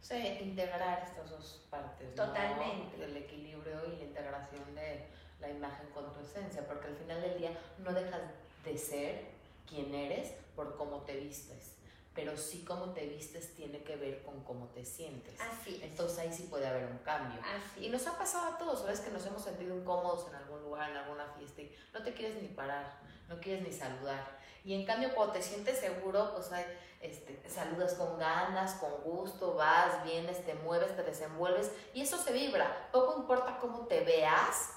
O 0.00 0.04
sea, 0.04 0.40
integrar 0.40 1.02
estas 1.04 1.30
dos 1.30 1.66
partes. 1.70 2.14
Totalmente. 2.14 3.04
El 3.04 3.16
equilibrio 3.16 3.86
y 3.86 3.96
la 3.98 4.04
integración 4.04 4.74
de 4.74 5.06
la 5.40 5.50
imagen 5.50 5.88
con 5.90 6.12
tu 6.12 6.20
esencia, 6.20 6.66
porque 6.66 6.88
al 6.88 6.96
final 6.96 7.20
del 7.22 7.38
día 7.38 7.58
no 7.78 7.92
dejas 7.92 8.20
de 8.64 8.78
ser 8.78 9.26
quien 9.66 9.94
eres 9.94 10.34
por 10.56 10.76
cómo 10.76 10.98
te 11.02 11.16
vistes, 11.16 11.76
pero 12.14 12.36
sí 12.36 12.64
cómo 12.66 12.92
te 12.92 13.06
vistes 13.06 13.54
tiene 13.54 13.82
que 13.82 13.96
ver 13.96 14.22
con 14.22 14.42
cómo 14.44 14.66
te 14.68 14.84
sientes. 14.84 15.40
Así 15.40 15.80
Entonces 15.82 16.18
ahí 16.18 16.32
sí 16.32 16.46
puede 16.50 16.66
haber 16.66 16.84
un 16.84 16.98
cambio. 16.98 17.40
Así 17.40 17.86
y 17.86 17.88
nos 17.88 18.06
ha 18.06 18.18
pasado 18.18 18.54
a 18.54 18.58
todos, 18.58 18.80
¿sabes? 18.80 19.00
Que 19.00 19.10
nos 19.10 19.24
hemos 19.26 19.42
sentido 19.42 19.74
incómodos 19.76 20.28
en 20.28 20.34
algún 20.34 20.62
lugar, 20.62 20.90
en 20.90 20.98
alguna 20.98 21.26
fiesta 21.38 21.62
y 21.62 21.74
no 21.92 22.02
te 22.02 22.12
quieres 22.12 22.42
ni 22.42 22.48
parar, 22.48 23.00
no 23.28 23.40
quieres 23.40 23.66
ni 23.66 23.72
saludar. 23.72 24.40
Y 24.64 24.74
en 24.74 24.84
cambio 24.84 25.14
cuando 25.14 25.32
te 25.32 25.42
sientes 25.42 25.78
seguro, 25.78 26.34
pues 26.34 26.52
hay, 26.52 26.64
este, 27.00 27.42
saludas 27.48 27.94
con 27.94 28.18
ganas, 28.18 28.74
con 28.74 28.92
gusto, 29.02 29.54
vas, 29.54 30.04
vienes, 30.04 30.44
te 30.44 30.54
mueves, 30.54 30.94
te 30.94 31.02
desenvuelves 31.02 31.72
y 31.94 32.02
eso 32.02 32.18
se 32.18 32.32
vibra. 32.32 32.90
Poco 32.92 33.18
importa 33.18 33.58
cómo 33.58 33.86
te 33.86 34.04
veas, 34.04 34.74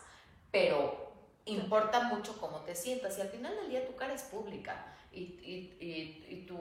pero 0.52 1.13
importa 1.43 2.04
mucho 2.04 2.39
cómo 2.39 2.62
te 2.62 2.76
sientas 2.76 3.17
y 3.17 3.21
al 3.21 3.30
final 3.30 3.56
del 3.56 3.69
día 3.69 3.86
tu 3.86 3.95
cara 3.95 4.13
es 4.13 4.24
pública 4.24 4.95
y, 5.15 5.19
y, 5.41 5.78
y, 5.80 6.28
y 6.30 6.45
tú, 6.45 6.58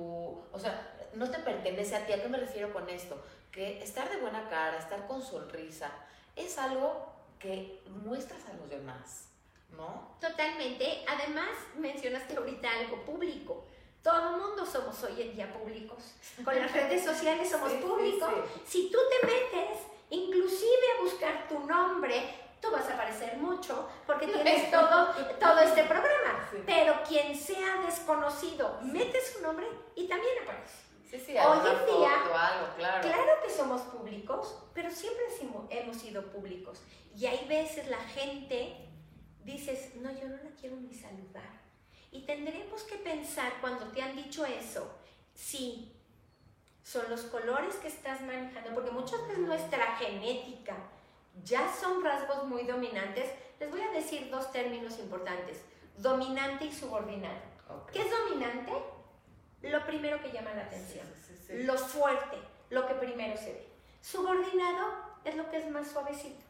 o 0.52 0.58
sea, 0.58 1.08
no 1.14 1.30
te 1.30 1.38
pertenece 1.40 1.96
a 1.96 2.06
ti. 2.06 2.12
¿A 2.12 2.22
qué 2.22 2.28
me 2.28 2.38
refiero 2.38 2.72
con 2.72 2.88
esto? 2.88 3.22
Que 3.50 3.82
estar 3.82 4.08
de 4.10 4.18
buena 4.18 4.48
cara, 4.48 4.78
estar 4.78 5.06
con 5.06 5.22
sonrisa, 5.22 5.90
es 6.36 6.58
algo 6.58 7.12
que 7.38 7.82
muestras 8.04 8.44
a 8.46 8.54
los 8.54 8.70
demás, 8.70 9.28
¿no? 9.76 10.16
Totalmente. 10.20 11.04
Además, 11.06 11.50
mencionaste 11.76 12.36
ahorita 12.36 12.68
algo 12.70 13.04
público. 13.04 13.66
Todo 14.02 14.34
el 14.34 14.40
mundo 14.42 14.66
somos 14.66 15.02
hoy 15.04 15.22
en 15.22 15.34
día 15.34 15.52
públicos. 15.52 16.14
Con 16.44 16.56
las 16.56 16.72
redes 16.72 17.04
sociales 17.10 17.48
somos 17.48 17.72
públicos. 17.74 18.30
Si 18.66 18.90
tú 18.90 18.98
te 19.10 19.26
metes, 19.26 19.78
inclusive 20.10 20.86
a 20.98 21.02
buscar 21.02 21.48
tu 21.48 21.60
nombre, 21.60 22.43
tú 22.64 22.70
vas 22.70 22.88
a 22.88 22.94
aparecer 22.94 23.36
mucho 23.36 23.88
porque 24.06 24.26
tienes 24.34 24.70
todo, 24.70 25.12
todo 25.38 25.58
este 25.60 25.84
programa. 25.84 26.48
Pero 26.66 27.02
quien 27.06 27.36
sea 27.36 27.82
desconocido, 27.84 28.78
mete 28.82 29.18
su 29.24 29.42
nombre 29.42 29.66
y 29.94 30.08
también 30.08 30.32
aparece. 30.42 30.84
Sí, 31.10 31.20
sí, 31.20 31.32
Hoy 31.38 31.58
en 31.58 31.86
día, 31.86 32.22
algo, 32.22 32.74
claro. 32.76 33.02
claro 33.02 33.32
que 33.44 33.50
somos 33.50 33.82
públicos, 33.82 34.58
pero 34.74 34.90
siempre 34.90 35.24
hemos 35.70 35.96
sido 35.96 36.22
públicos. 36.32 36.80
Y 37.16 37.26
hay 37.26 37.46
veces 37.46 37.86
la 37.88 37.98
gente 38.00 38.74
dices, 39.44 39.94
no, 39.96 40.10
yo 40.10 40.28
no 40.28 40.36
la 40.36 40.50
quiero 40.58 40.76
ni 40.76 40.92
saludar. 40.92 41.62
Y 42.10 42.22
tendremos 42.22 42.82
que 42.84 42.96
pensar 42.96 43.52
cuando 43.60 43.86
te 43.88 44.02
han 44.02 44.16
dicho 44.16 44.44
eso, 44.44 44.90
si 45.34 45.92
son 46.82 47.08
los 47.08 47.22
colores 47.22 47.76
que 47.76 47.88
estás 47.88 48.20
manejando, 48.22 48.74
porque 48.74 48.90
muchas 48.90 49.20
veces 49.22 49.38
nuestra 49.38 49.96
genética 49.96 50.76
ya 51.42 51.72
son 51.72 52.04
rasgos 52.04 52.44
muy 52.44 52.64
dominantes. 52.64 53.30
Les 53.58 53.70
voy 53.70 53.80
a 53.80 53.90
decir 53.90 54.30
dos 54.30 54.52
términos 54.52 54.98
importantes, 54.98 55.60
dominante 55.96 56.66
y 56.66 56.72
subordinado. 56.72 57.38
¿Qué 57.92 58.02
es 58.02 58.10
dominante? 58.10 58.72
Lo 59.62 59.84
primero 59.86 60.20
que 60.20 60.30
llama 60.30 60.52
la 60.54 60.62
atención, 60.62 61.06
lo 61.48 61.78
fuerte, 61.78 62.36
lo 62.70 62.86
que 62.86 62.94
primero 62.94 63.36
se 63.36 63.52
ve. 63.52 63.68
Subordinado 64.00 65.14
es 65.24 65.34
lo 65.34 65.48
que 65.50 65.58
es 65.58 65.70
más 65.70 65.88
suavecito. 65.88 66.44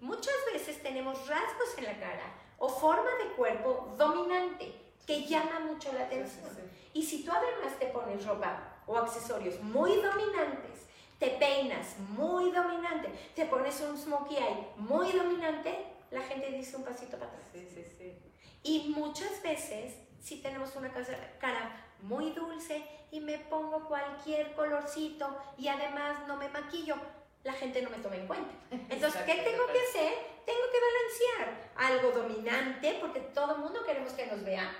Muchas 0.00 0.34
veces 0.52 0.82
tenemos 0.82 1.26
rasgos 1.26 1.78
en 1.78 1.84
la 1.84 1.98
cara 1.98 2.34
o 2.58 2.68
forma 2.68 3.10
de 3.22 3.32
cuerpo 3.34 3.94
dominante 3.96 4.74
que 5.06 5.24
llama 5.24 5.60
mucho 5.60 5.92
la 5.92 6.04
atención. 6.04 6.50
Y 6.92 7.02
si 7.02 7.24
tú 7.24 7.32
además 7.32 7.78
te 7.78 7.86
pones 7.86 8.24
ropa 8.26 8.82
o 8.86 8.96
accesorios 8.98 9.60
muy 9.60 9.96
dominantes, 9.96 10.83
te 11.18 11.30
peinas 11.30 11.98
muy 11.98 12.50
dominante, 12.50 13.08
te 13.34 13.46
pones 13.46 13.80
un 13.80 13.96
smokey 13.96 14.36
eye 14.36 14.68
muy 14.76 15.12
dominante, 15.12 15.86
la 16.10 16.22
gente 16.22 16.50
dice 16.50 16.76
un 16.76 16.84
pasito 16.84 17.16
para 17.18 17.30
atrás. 17.30 17.46
Sí, 17.52 17.68
sí, 17.72 17.84
sí. 17.98 18.18
Y 18.62 18.94
muchas 18.96 19.42
veces, 19.42 19.94
si 20.20 20.40
tenemos 20.40 20.74
una 20.76 20.90
cara 21.38 21.86
muy 22.02 22.30
dulce 22.30 22.84
y 23.10 23.20
me 23.20 23.38
pongo 23.38 23.86
cualquier 23.86 24.54
colorcito 24.54 25.36
y 25.56 25.68
además 25.68 26.26
no 26.26 26.36
me 26.36 26.48
maquillo, 26.48 26.96
la 27.42 27.52
gente 27.52 27.82
no 27.82 27.90
me 27.90 27.98
toma 27.98 28.16
en 28.16 28.26
cuenta. 28.26 28.54
Entonces, 28.70 29.22
¿qué 29.22 29.34
tengo 29.34 29.66
que 29.66 29.80
hacer? 29.80 30.14
Tengo 30.46 30.62
que 30.72 30.78
balancear 30.80 31.70
algo 31.76 32.10
dominante, 32.10 32.98
porque 33.00 33.20
todo 33.20 33.56
el 33.56 33.60
mundo 33.60 33.84
queremos 33.84 34.12
que 34.12 34.26
nos 34.26 34.42
vea, 34.44 34.70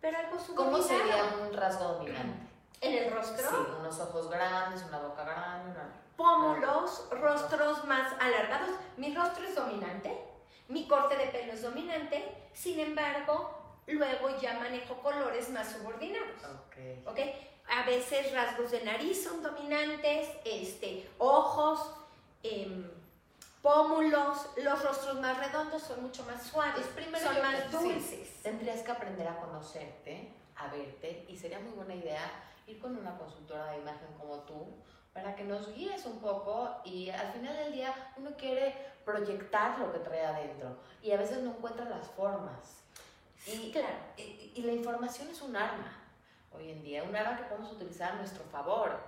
pero 0.00 0.18
algo 0.18 0.38
subordinado. 0.38 0.70
¿Cómo 0.70 0.82
sería 0.82 1.24
un 1.42 1.54
rasgo 1.54 1.84
dominante? 1.84 2.53
¿En 2.80 2.94
el 3.04 3.12
rostro? 3.12 3.48
Sí, 3.48 3.56
unos 3.80 4.00
ojos 4.00 4.30
grandes, 4.30 4.82
una 4.84 4.98
boca 4.98 5.24
grande, 5.24 5.70
una... 5.70 6.00
Pómulos, 6.16 7.08
rostros 7.10 7.84
más 7.86 8.12
alargados. 8.20 8.70
Mi 8.96 9.14
rostro 9.14 9.44
es 9.44 9.54
dominante, 9.54 10.16
mi 10.68 10.86
corte 10.86 11.16
de 11.16 11.26
pelo 11.26 11.52
es 11.52 11.62
dominante, 11.62 12.48
sin 12.52 12.78
embargo, 12.78 13.50
luego 13.86 14.30
ya 14.38 14.54
manejo 14.54 14.94
colores 15.02 15.50
más 15.50 15.72
subordinados. 15.72 16.44
Ok. 16.44 17.08
¿Okay? 17.08 17.50
A 17.68 17.84
veces 17.84 18.32
rasgos 18.32 18.70
de 18.70 18.84
nariz 18.84 19.24
son 19.24 19.42
dominantes, 19.42 20.28
este, 20.44 21.10
ojos, 21.18 21.90
Em, 22.44 22.90
pómulos, 23.62 24.50
los 24.58 24.82
rostros 24.82 25.18
más 25.18 25.38
redondos 25.38 25.82
son 25.82 26.02
mucho 26.02 26.22
más 26.24 26.42
suaves, 26.42 26.86
Primero 26.88 27.26
son 27.26 27.40
más 27.40 27.72
dulces. 27.72 28.42
tendrías 28.42 28.82
que 28.82 28.92
aprender 28.92 29.26
a 29.26 29.36
conocerte, 29.40 30.30
a 30.56 30.66
verte, 30.68 31.24
y 31.26 31.38
sería 31.38 31.58
muy 31.58 31.72
buena 31.72 31.94
idea 31.94 32.20
ir 32.66 32.78
con 32.78 32.96
una 32.96 33.16
consultora 33.16 33.72
de 33.72 33.78
imagen 33.78 34.08
como 34.18 34.36
tú 34.40 34.66
para 35.12 35.36
que 35.36 35.44
nos 35.44 35.72
guíes 35.74 36.04
un 36.06 36.18
poco 36.18 36.80
y 36.84 37.08
al 37.10 37.32
final 37.32 37.56
del 37.56 37.72
día 37.72 37.94
uno 38.16 38.30
quiere 38.36 38.74
proyectar 39.04 39.78
lo 39.78 39.92
que 39.92 40.00
trae 40.00 40.24
adentro 40.24 40.76
y 41.02 41.12
a 41.12 41.16
veces 41.16 41.38
no 41.38 41.50
encuentra 41.50 41.88
las 41.88 42.08
formas. 42.08 42.82
Y, 43.46 43.70
claro. 43.70 43.96
y, 44.16 44.52
y 44.54 44.62
la 44.62 44.72
información 44.72 45.28
es 45.28 45.42
un 45.42 45.54
arma 45.54 46.04
hoy 46.56 46.70
en 46.70 46.82
día, 46.82 47.02
un 47.02 47.14
arma 47.14 47.36
que 47.36 47.44
podemos 47.44 47.72
utilizar 47.72 48.12
a 48.12 48.16
nuestro 48.16 48.44
favor. 48.44 48.98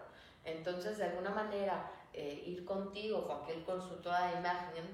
Entonces, 0.45 0.99
de 0.99 1.05
alguna 1.05 1.31
manera, 1.31 1.91
eh, 2.13 2.43
ir 2.47 2.65
contigo, 2.65 3.27
cualquier 3.27 3.65
consultora 3.65 4.29
de 4.29 4.39
imagen, 4.39 4.85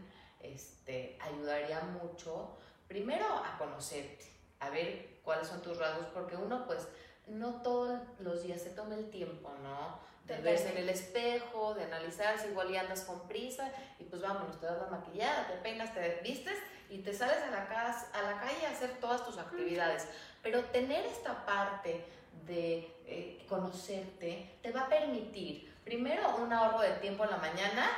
este, 0.41 1.19
ayudaría 1.21 1.81
mucho, 1.81 2.57
primero 2.89 3.27
a 3.27 3.57
conocerte, 3.59 4.27
a 4.61 4.71
ver 4.71 5.21
cuáles 5.23 5.49
son 5.49 5.63
tus 5.63 5.79
rasgos, 5.79 6.07
porque 6.13 6.37
uno 6.37 6.67
pues 6.67 6.89
no 7.27 7.63
todos 7.63 8.01
los 8.21 8.43
días 8.43 8.61
se 8.61 8.71
toma 8.71 8.95
el 8.95 9.11
tiempo, 9.11 9.51
¿no? 9.63 10.01
De 10.27 10.41
verse 10.41 10.71
en 10.71 10.79
el 10.79 10.89
espejo, 10.89 11.75
de 11.75 11.85
analizarse, 11.85 12.49
igual 12.49 12.71
y 12.71 12.77
andas 12.77 13.03
con 13.03 13.27
prisa 13.27 13.71
y 13.99 14.05
pues 14.05 14.23
vámonos, 14.23 14.61
te 14.61 14.67
das 14.67 14.79
la 14.79 14.99
maquillada, 14.99 15.49
te 15.49 15.55
peinas, 15.55 15.93
te 15.95 16.21
vistes 16.23 16.59
y 16.89 16.99
te 16.99 17.13
sales 17.13 17.39
a 17.43 17.51
la, 17.51 17.67
casa, 17.69 18.09
a 18.15 18.23
la 18.23 18.41
calle 18.41 18.67
a 18.67 18.71
hacer 18.71 18.99
todas 19.01 19.25
tus 19.25 19.39
actividades. 19.39 20.07
Pero 20.43 20.65
tener 20.67 21.05
esta 21.07 21.45
parte 21.45 22.05
de 22.47 22.93
eh, 23.07 23.45
conocerte 23.49 24.59
te 24.63 24.71
va 24.71 24.83
a 24.83 24.89
permitir 24.89 25.73
primero 25.85 26.37
un 26.37 26.53
ahorro 26.53 26.81
de 26.81 26.93
tiempo 26.95 27.25
en 27.25 27.31
la 27.31 27.37
mañana 27.39 27.91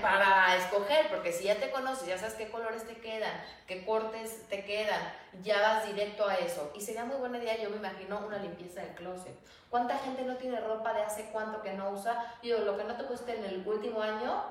para 0.00 0.56
escoger, 0.56 1.08
porque 1.08 1.32
si 1.32 1.44
ya 1.44 1.56
te 1.56 1.70
conoces, 1.70 2.06
ya 2.06 2.18
sabes 2.18 2.34
qué 2.34 2.48
colores 2.50 2.86
te 2.86 2.98
quedan, 2.98 3.32
qué 3.66 3.84
cortes 3.84 4.46
te 4.48 4.64
quedan, 4.64 5.00
ya 5.42 5.60
vas 5.60 5.86
directo 5.86 6.28
a 6.28 6.36
eso. 6.36 6.72
Y 6.74 6.80
sería 6.80 7.04
muy 7.04 7.16
buena 7.16 7.38
idea, 7.38 7.56
yo 7.56 7.70
me 7.70 7.76
imagino, 7.76 8.24
una 8.24 8.38
limpieza 8.38 8.82
del 8.82 8.94
closet. 8.94 9.34
¿Cuánta 9.68 9.98
gente 9.98 10.22
no 10.22 10.36
tiene 10.36 10.60
ropa 10.60 10.92
de 10.94 11.02
hace 11.02 11.30
cuánto 11.32 11.62
que 11.62 11.72
no 11.72 11.90
usa? 11.90 12.34
Yo, 12.42 12.58
lo 12.58 12.78
que 12.78 12.84
no 12.84 12.96
te 12.96 13.04
cueste 13.04 13.36
en 13.36 13.44
el 13.44 13.66
último 13.66 14.00
año, 14.00 14.44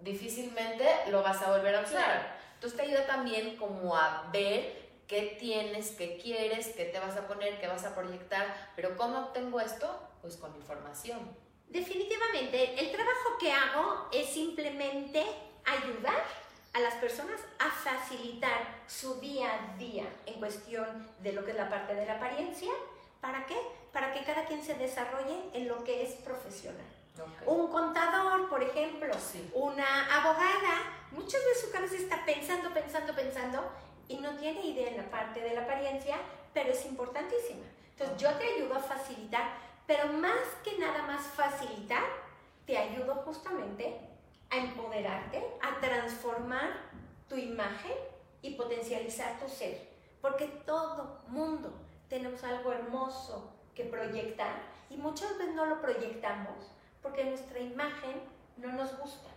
difícilmente 0.00 0.86
lo 1.10 1.22
vas 1.22 1.40
a 1.42 1.50
volver 1.50 1.76
a 1.76 1.80
usar. 1.82 2.36
Entonces 2.54 2.76
te 2.76 2.86
ayuda 2.86 3.06
también 3.06 3.56
como 3.56 3.96
a 3.96 4.28
ver 4.32 4.88
qué 5.06 5.36
tienes, 5.38 5.92
qué 5.92 6.18
quieres, 6.18 6.68
qué 6.76 6.86
te 6.86 6.98
vas 6.98 7.16
a 7.16 7.28
poner, 7.28 7.60
qué 7.60 7.68
vas 7.68 7.84
a 7.84 7.94
proyectar. 7.94 8.46
Pero 8.74 8.96
¿cómo 8.96 9.18
obtengo 9.20 9.60
esto? 9.60 10.00
Pues 10.20 10.36
con 10.36 10.54
información. 10.56 11.47
Definitivamente, 11.68 12.80
el 12.80 12.90
trabajo 12.90 13.36
que 13.38 13.52
hago 13.52 14.08
es 14.12 14.30
simplemente 14.30 15.24
ayudar 15.66 16.24
a 16.72 16.80
las 16.80 16.94
personas 16.94 17.40
a 17.58 17.70
facilitar 17.70 18.82
su 18.86 19.20
día 19.20 19.52
a 19.52 19.76
día 19.76 20.04
en 20.26 20.38
cuestión 20.38 21.10
de 21.20 21.32
lo 21.32 21.44
que 21.44 21.50
es 21.50 21.56
la 21.56 21.68
parte 21.68 21.94
de 21.94 22.06
la 22.06 22.14
apariencia. 22.14 22.72
¿Para 23.20 23.46
qué? 23.46 23.56
Para 23.92 24.12
que 24.12 24.24
cada 24.24 24.46
quien 24.46 24.62
se 24.64 24.74
desarrolle 24.74 25.36
en 25.52 25.68
lo 25.68 25.84
que 25.84 26.02
es 26.02 26.14
profesional. 26.14 26.86
Un 27.46 27.68
contador, 27.68 28.48
por 28.48 28.62
ejemplo, 28.62 29.12
una 29.54 30.16
abogada, 30.16 31.06
muchas 31.10 31.44
veces 31.44 31.62
su 31.62 31.70
cabeza 31.72 31.96
está 31.96 32.24
pensando, 32.24 32.72
pensando, 32.72 33.14
pensando 33.14 33.70
y 34.06 34.18
no 34.18 34.36
tiene 34.36 34.64
idea 34.64 34.90
en 34.90 34.98
la 34.98 35.10
parte 35.10 35.40
de 35.40 35.54
la 35.54 35.62
apariencia, 35.62 36.16
pero 36.54 36.70
es 36.70 36.84
importantísima. 36.86 37.64
Entonces 37.90 38.16
yo 38.18 38.30
te 38.38 38.54
ayudo 38.54 38.76
a 38.76 38.80
facilitar 38.80 39.67
pero 39.88 40.12
más 40.12 40.38
que 40.62 40.76
nada 40.76 41.02
más 41.04 41.22
facilitar, 41.28 42.04
te 42.66 42.76
ayudo 42.76 43.14
justamente 43.24 43.98
a 44.50 44.58
empoderarte, 44.58 45.42
a 45.62 45.80
transformar 45.80 46.68
tu 47.26 47.36
imagen 47.36 47.94
y 48.42 48.50
potencializar 48.50 49.40
tu 49.40 49.48
ser. 49.48 49.88
Porque 50.20 50.44
todo 50.66 51.22
mundo 51.28 51.72
tenemos 52.10 52.44
algo 52.44 52.70
hermoso 52.70 53.50
que 53.74 53.84
proyectar 53.84 54.60
y 54.90 54.98
muchas 54.98 55.38
veces 55.38 55.54
no 55.54 55.64
lo 55.64 55.80
proyectamos 55.80 56.70
porque 57.02 57.24
nuestra 57.24 57.58
imagen 57.58 58.20
no 58.58 58.70
nos 58.72 58.94
gusta. 58.98 59.30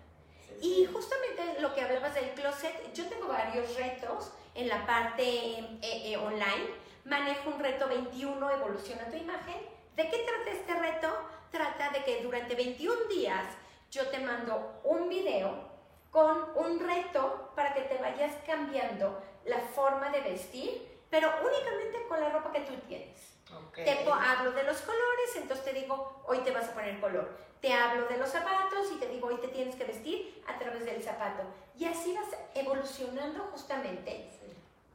Y 0.62 0.86
justamente 0.92 1.62
lo 1.62 1.74
que 1.74 1.82
hablabas 1.82 2.14
del 2.14 2.32
closet, 2.32 2.94
yo 2.94 3.08
tengo 3.08 3.30
varios 3.30 3.74
retos 3.78 4.34
en 4.54 4.68
la 4.68 4.86
parte 4.86 5.24
eh, 5.24 5.80
eh, 5.82 6.18
online. 6.18 6.82
Manejo 7.06 7.52
un 7.52 7.60
reto 7.60 7.88
21, 7.88 8.52
evoluciona 8.52 9.10
tu 9.10 9.16
imagen, 9.16 9.72
¿De 9.96 10.10
qué 10.10 10.18
trata 10.20 10.52
este 10.52 10.74
reto? 10.76 11.32
que 12.04 12.24
durante 12.24 12.56
21 12.56 13.06
días 13.06 13.46
yo 13.90 14.08
te 14.08 14.20
mando 14.20 14.82
un 14.84 15.10
video 15.10 15.70
con 16.10 16.52
un 16.56 16.80
reto 16.80 17.52
para 17.56 17.74
que 17.74 17.82
te 17.82 17.98
vayas 17.98 18.34
cambiando 18.46 19.22
la 19.46 19.60
forma 19.60 20.10
de 20.10 20.22
vestir, 20.22 21.04
pero 21.10 21.30
únicamente 21.44 22.06
con 22.08 22.20
la 22.20 22.30
ropa 22.30 22.52
que 22.52 22.62
tú 22.62 22.74
tienes. 22.88 23.38
Te 23.74 23.92
hablo 24.12 24.52
de 24.52 24.64
los 24.64 24.82
colores, 24.82 25.36
entonces 25.36 25.66
te 25.66 25.74
digo, 25.74 26.24
hoy 26.26 26.40
te 26.40 26.52
vas 26.52 26.70
a 26.70 26.74
poner 26.74 27.00
color. 27.00 27.38
Te 27.60 27.74
hablo 27.74 28.08
de 28.08 28.18
los 28.18 28.30
zapatos 28.30 28.92
y 28.94 29.00
te 29.00 29.08
digo, 29.08 29.28
hoy 29.28 29.38
te 29.38 29.50
tienes 29.50 29.76
que 29.76 29.84
vestir 29.84 30.44
a 30.48 30.58
través 30.58 30.86
del 30.86 31.04
zapato. 31.04 31.44
Y 31.78 31.86
así 31.86 32.14
vas 32.14 32.28
evolucionando 32.56 33.44
justamente 33.52 34.32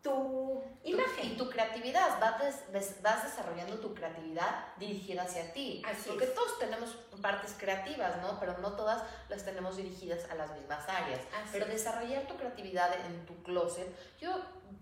tu 0.07 0.63
imagen. 0.85 1.33
Y 1.33 1.37
tu 1.37 1.51
creatividad, 1.51 2.21
vas, 2.21 2.63
vas 3.03 3.25
desarrollando 3.25 3.79
tu 3.81 3.93
creatividad 3.93 4.69
dirigida 4.77 5.23
hacia 5.23 5.53
ti. 5.53 5.83
Así 5.85 6.09
Porque 6.09 6.27
todos 6.27 6.59
tenemos 6.61 6.91
partes 7.21 7.57
creativas, 7.59 8.23
¿no? 8.23 8.39
Pero 8.39 8.57
no 8.59 8.73
todas 8.73 9.03
las 9.29 9.45
tenemos 9.45 9.77
dirigidas 9.77 10.31
a 10.31 10.37
las 10.37 10.53
mismas 10.53 10.89
áreas. 10.89 11.21
Pero 11.51 11.67
desarrollar 11.67 12.29
tu 12.29 12.37
creatividad 12.37 12.95
en 13.05 13.27
tu 13.27 13.43
closet, 13.43 13.89
yo, 14.21 14.31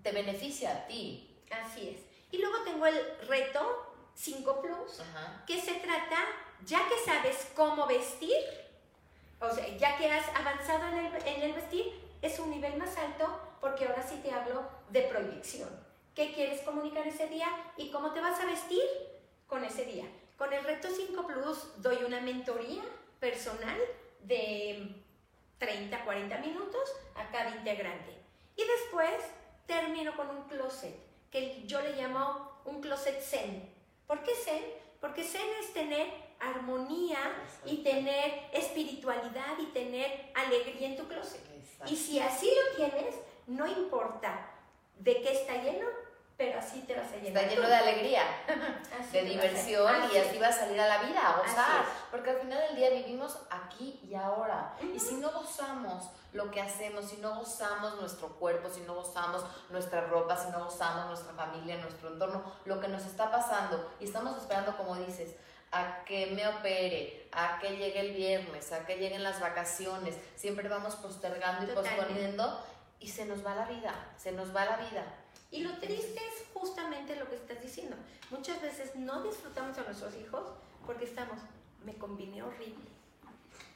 te 0.02 0.12
beneficia 0.12 0.72
a 0.72 0.86
ti. 0.86 1.40
Así 1.50 1.88
es. 1.88 2.02
Y 2.30 2.38
luego 2.38 2.62
tengo 2.64 2.84
el 2.86 3.18
reto 3.26 3.94
5 4.14 4.60
Plus, 4.60 5.02
que 5.46 5.60
se 5.60 5.74
trata, 5.74 6.18
ya 6.66 6.86
que 6.88 7.10
sabes 7.10 7.48
cómo 7.56 7.86
vestir, 7.86 8.36
o 9.40 9.50
sea, 9.50 9.66
ya 9.76 9.96
que 9.96 10.10
has 10.10 10.28
avanzado 10.36 10.88
en 10.88 11.06
el, 11.06 11.26
en 11.26 11.42
el 11.42 11.52
vestir, 11.54 12.04
es 12.20 12.38
un 12.38 12.50
nivel 12.50 12.76
más 12.76 12.96
alto 12.96 13.40
porque 13.64 13.86
ahora 13.86 14.02
sí 14.02 14.20
te 14.22 14.30
hablo 14.30 14.62
de 14.94 15.02
proyección. 15.02 15.68
¿Qué 16.14 16.32
quieres 16.32 16.62
comunicar 16.62 17.04
ese 17.06 17.26
día 17.26 17.48
y 17.76 17.90
cómo 17.90 18.12
te 18.12 18.20
vas 18.20 18.38
a 18.38 18.46
vestir 18.46 18.84
con 19.48 19.64
ese 19.64 19.84
día? 19.84 20.04
Con 20.38 20.52
el 20.52 20.62
reto 20.62 20.88
5 20.88 21.26
Plus 21.26 21.82
doy 21.82 22.04
una 22.06 22.20
mentoría 22.20 22.84
personal 23.18 23.76
de 24.22 24.94
30, 25.58 26.04
40 26.04 26.38
minutos 26.38 26.88
a 27.16 27.28
cada 27.32 27.56
integrante. 27.56 28.12
Y 28.56 28.62
después 28.64 29.16
termino 29.66 30.14
con 30.16 30.30
un 30.30 30.44
closet, 30.44 30.94
que 31.32 31.64
yo 31.66 31.80
le 31.80 31.96
llamo 31.96 32.60
un 32.64 32.80
closet 32.80 33.20
zen. 33.20 33.68
¿Por 34.06 34.22
qué 34.22 34.32
zen? 34.36 34.62
Porque 35.00 35.24
zen 35.24 35.48
es 35.60 35.72
tener 35.72 36.06
armonía 36.38 37.18
y 37.66 37.78
tener 37.78 38.48
espiritualidad 38.52 39.58
y 39.58 39.66
tener 39.72 40.30
alegría 40.36 40.86
en 40.86 40.96
tu 40.96 41.08
closet. 41.08 41.40
Y 41.88 41.96
si 41.96 42.20
así 42.20 42.48
lo 42.48 42.76
tienes, 42.76 43.16
no 43.48 43.66
importa 43.66 44.53
de 44.98 45.22
qué 45.22 45.32
está 45.32 45.54
lleno, 45.62 45.86
pero 46.36 46.58
así 46.58 46.80
te 46.80 46.96
vas 46.96 47.12
a 47.12 47.16
llenar. 47.16 47.44
Está 47.44 47.54
lleno 47.54 47.68
de 47.68 47.74
alegría, 47.74 48.22
de 49.12 49.22
diversión 49.22 49.94
y 50.12 50.16
así 50.16 50.38
vas 50.38 50.56
a 50.56 50.60
salir 50.60 50.80
a 50.80 50.88
la 50.88 51.02
vida, 51.04 51.20
a 51.20 51.38
gozar. 51.38 51.84
Porque 52.10 52.30
al 52.30 52.38
final 52.38 52.60
del 52.68 52.76
día 52.76 52.90
vivimos 52.90 53.38
aquí 53.50 54.00
y 54.02 54.14
ahora. 54.14 54.74
Y 54.94 54.98
si 54.98 55.14
no 55.16 55.30
gozamos 55.30 56.10
lo 56.32 56.50
que 56.50 56.60
hacemos, 56.60 57.08
si 57.08 57.18
no 57.18 57.36
gozamos 57.36 58.00
nuestro 58.00 58.28
cuerpo, 58.28 58.68
si 58.68 58.80
no 58.80 58.94
gozamos 58.94 59.44
nuestra 59.70 60.00
ropa, 60.02 60.36
si 60.36 60.50
no 60.50 60.64
gozamos 60.64 61.06
nuestra 61.06 61.32
familia, 61.34 61.76
nuestro 61.76 62.12
entorno, 62.12 62.42
lo 62.64 62.80
que 62.80 62.88
nos 62.88 63.04
está 63.06 63.30
pasando 63.30 63.92
y 64.00 64.04
estamos 64.04 64.36
esperando, 64.36 64.76
como 64.76 64.96
dices, 64.96 65.36
a 65.70 66.04
que 66.04 66.26
me 66.26 66.46
opere, 66.46 67.28
a 67.32 67.58
que 67.60 67.76
llegue 67.76 68.00
el 68.00 68.12
viernes, 68.12 68.72
a 68.72 68.86
que 68.86 68.96
lleguen 68.96 69.22
las 69.22 69.40
vacaciones. 69.40 70.16
Siempre 70.36 70.68
vamos 70.68 70.94
postergando 70.96 71.70
y 71.70 71.74
posponiendo 71.74 72.64
y 73.04 73.08
se 73.08 73.26
nos 73.26 73.44
va 73.44 73.54
la 73.54 73.66
vida, 73.66 74.14
se 74.16 74.32
nos 74.32 74.56
va 74.56 74.64
la 74.64 74.78
vida. 74.78 75.04
Y 75.50 75.62
lo 75.62 75.76
triste 75.76 76.18
es 76.26 76.46
justamente 76.54 77.14
lo 77.16 77.28
que 77.28 77.36
estás 77.36 77.60
diciendo. 77.60 77.96
Muchas 78.30 78.62
veces 78.62 78.96
no 78.96 79.22
disfrutamos 79.22 79.76
a 79.76 79.82
nuestros 79.82 80.14
hijos 80.16 80.42
porque 80.86 81.04
estamos, 81.04 81.38
me 81.84 81.92
combiné 81.96 82.42
horrible, 82.42 82.88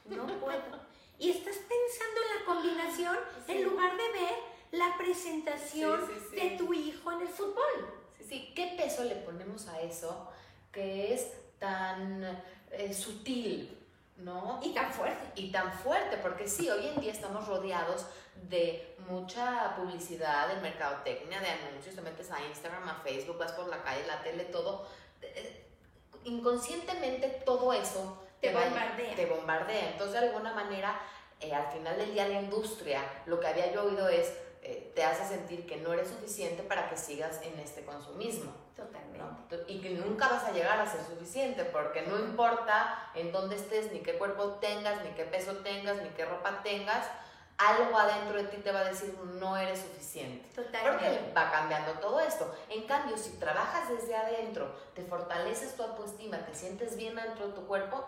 no 0.05 0.25
puedo. 0.39 0.89
Y 1.19 1.29
estás 1.29 1.57
pensando 1.57 2.19
en 2.23 2.39
la 2.39 2.45
combinación 2.45 3.17
en 3.47 3.63
lugar 3.65 3.91
de 3.91 4.19
ver 4.19 4.33
la 4.71 4.97
presentación 4.97 6.01
de 6.31 6.55
tu 6.57 6.73
hijo 6.73 7.11
en 7.11 7.21
el 7.21 7.27
fútbol. 7.27 8.01
Sí, 8.17 8.23
sí, 8.27 8.53
¿qué 8.55 8.73
peso 8.81 9.03
le 9.03 9.15
ponemos 9.17 9.67
a 9.67 9.79
eso 9.81 10.27
que 10.71 11.13
es 11.13 11.33
tan 11.59 12.23
eh, 12.71 12.93
sutil, 12.95 13.77
¿no? 14.19 14.59
Y 14.63 14.73
tan 14.73 14.91
fuerte. 14.91 15.41
Y 15.41 15.51
tan 15.51 15.71
fuerte, 15.71 16.17
porque 16.17 16.47
sí, 16.47 16.69
hoy 16.69 16.87
en 16.87 17.01
día 17.01 17.11
estamos 17.11 17.47
rodeados 17.47 18.05
de 18.35 18.95
mucha 19.07 19.75
publicidad, 19.75 20.47
de 20.47 20.61
mercadotecnia, 20.61 21.39
de 21.39 21.49
anuncios, 21.49 21.95
te 21.95 22.01
metes 22.01 22.31
a 22.31 22.41
Instagram, 22.45 22.87
a 22.87 22.95
Facebook, 22.95 23.37
vas 23.37 23.51
por 23.53 23.67
la 23.67 23.81
calle, 23.83 24.05
la 24.07 24.21
tele, 24.21 24.45
todo. 24.45 24.87
Eh, 25.21 25.65
inconscientemente 26.25 27.27
todo 27.45 27.73
eso 27.73 28.23
te, 28.41 28.53
bombardea. 28.53 29.15
te 29.15 29.25
bombardea. 29.25 29.91
Entonces, 29.91 30.21
de 30.21 30.27
alguna 30.27 30.53
manera, 30.53 30.99
eh, 31.39 31.53
al 31.53 31.71
final 31.71 31.97
del 31.97 32.13
día, 32.13 32.27
la 32.27 32.41
industria, 32.41 33.01
lo 33.25 33.39
que 33.39 33.47
había 33.47 33.71
yo 33.71 33.83
oído 33.83 34.07
es, 34.09 34.33
te 34.95 35.03
hace 35.03 35.25
sentir 35.25 35.65
que 35.65 35.77
no 35.77 35.93
eres 35.93 36.09
suficiente 36.09 36.63
para 36.63 36.89
que 36.89 36.97
sigas 36.97 37.41
en 37.43 37.57
este 37.59 37.85
consumismo. 37.85 38.51
Totalmente. 38.75 39.63
Y 39.67 39.81
que 39.81 39.91
nunca 39.91 40.27
vas 40.27 40.43
a 40.43 40.51
llegar 40.51 40.79
a 40.79 40.85
ser 40.85 41.01
suficiente, 41.05 41.65
porque 41.65 42.03
no 42.03 42.17
importa 42.19 43.09
en 43.15 43.31
dónde 43.31 43.55
estés, 43.55 43.91
ni 43.91 43.99
qué 43.99 44.17
cuerpo 44.17 44.57
tengas, 44.61 45.03
ni 45.03 45.09
qué 45.11 45.25
peso 45.25 45.57
tengas, 45.57 46.01
ni 46.01 46.09
qué 46.09 46.25
ropa 46.25 46.61
tengas, 46.63 47.05
algo 47.57 47.97
adentro 47.97 48.41
de 48.41 48.47
ti 48.47 48.57
te 48.57 48.71
va 48.71 48.79
a 48.79 48.85
decir 48.85 49.17
no 49.35 49.57
eres 49.57 49.79
suficiente. 49.79 50.47
Totalmente. 50.55 51.05
Porque 51.07 51.33
va 51.35 51.51
cambiando 51.51 51.91
todo 51.93 52.19
esto. 52.21 52.53
En 52.69 52.87
cambio, 52.87 53.17
si 53.17 53.31
trabajas 53.31 53.89
desde 53.89 54.15
adentro, 54.15 54.73
te 54.93 55.03
fortaleces 55.03 55.75
tu 55.75 55.83
autoestima, 55.83 56.37
te 56.45 56.55
sientes 56.55 56.95
bien 56.95 57.15
dentro 57.15 57.47
de 57.47 57.53
tu 57.53 57.67
cuerpo, 57.67 58.03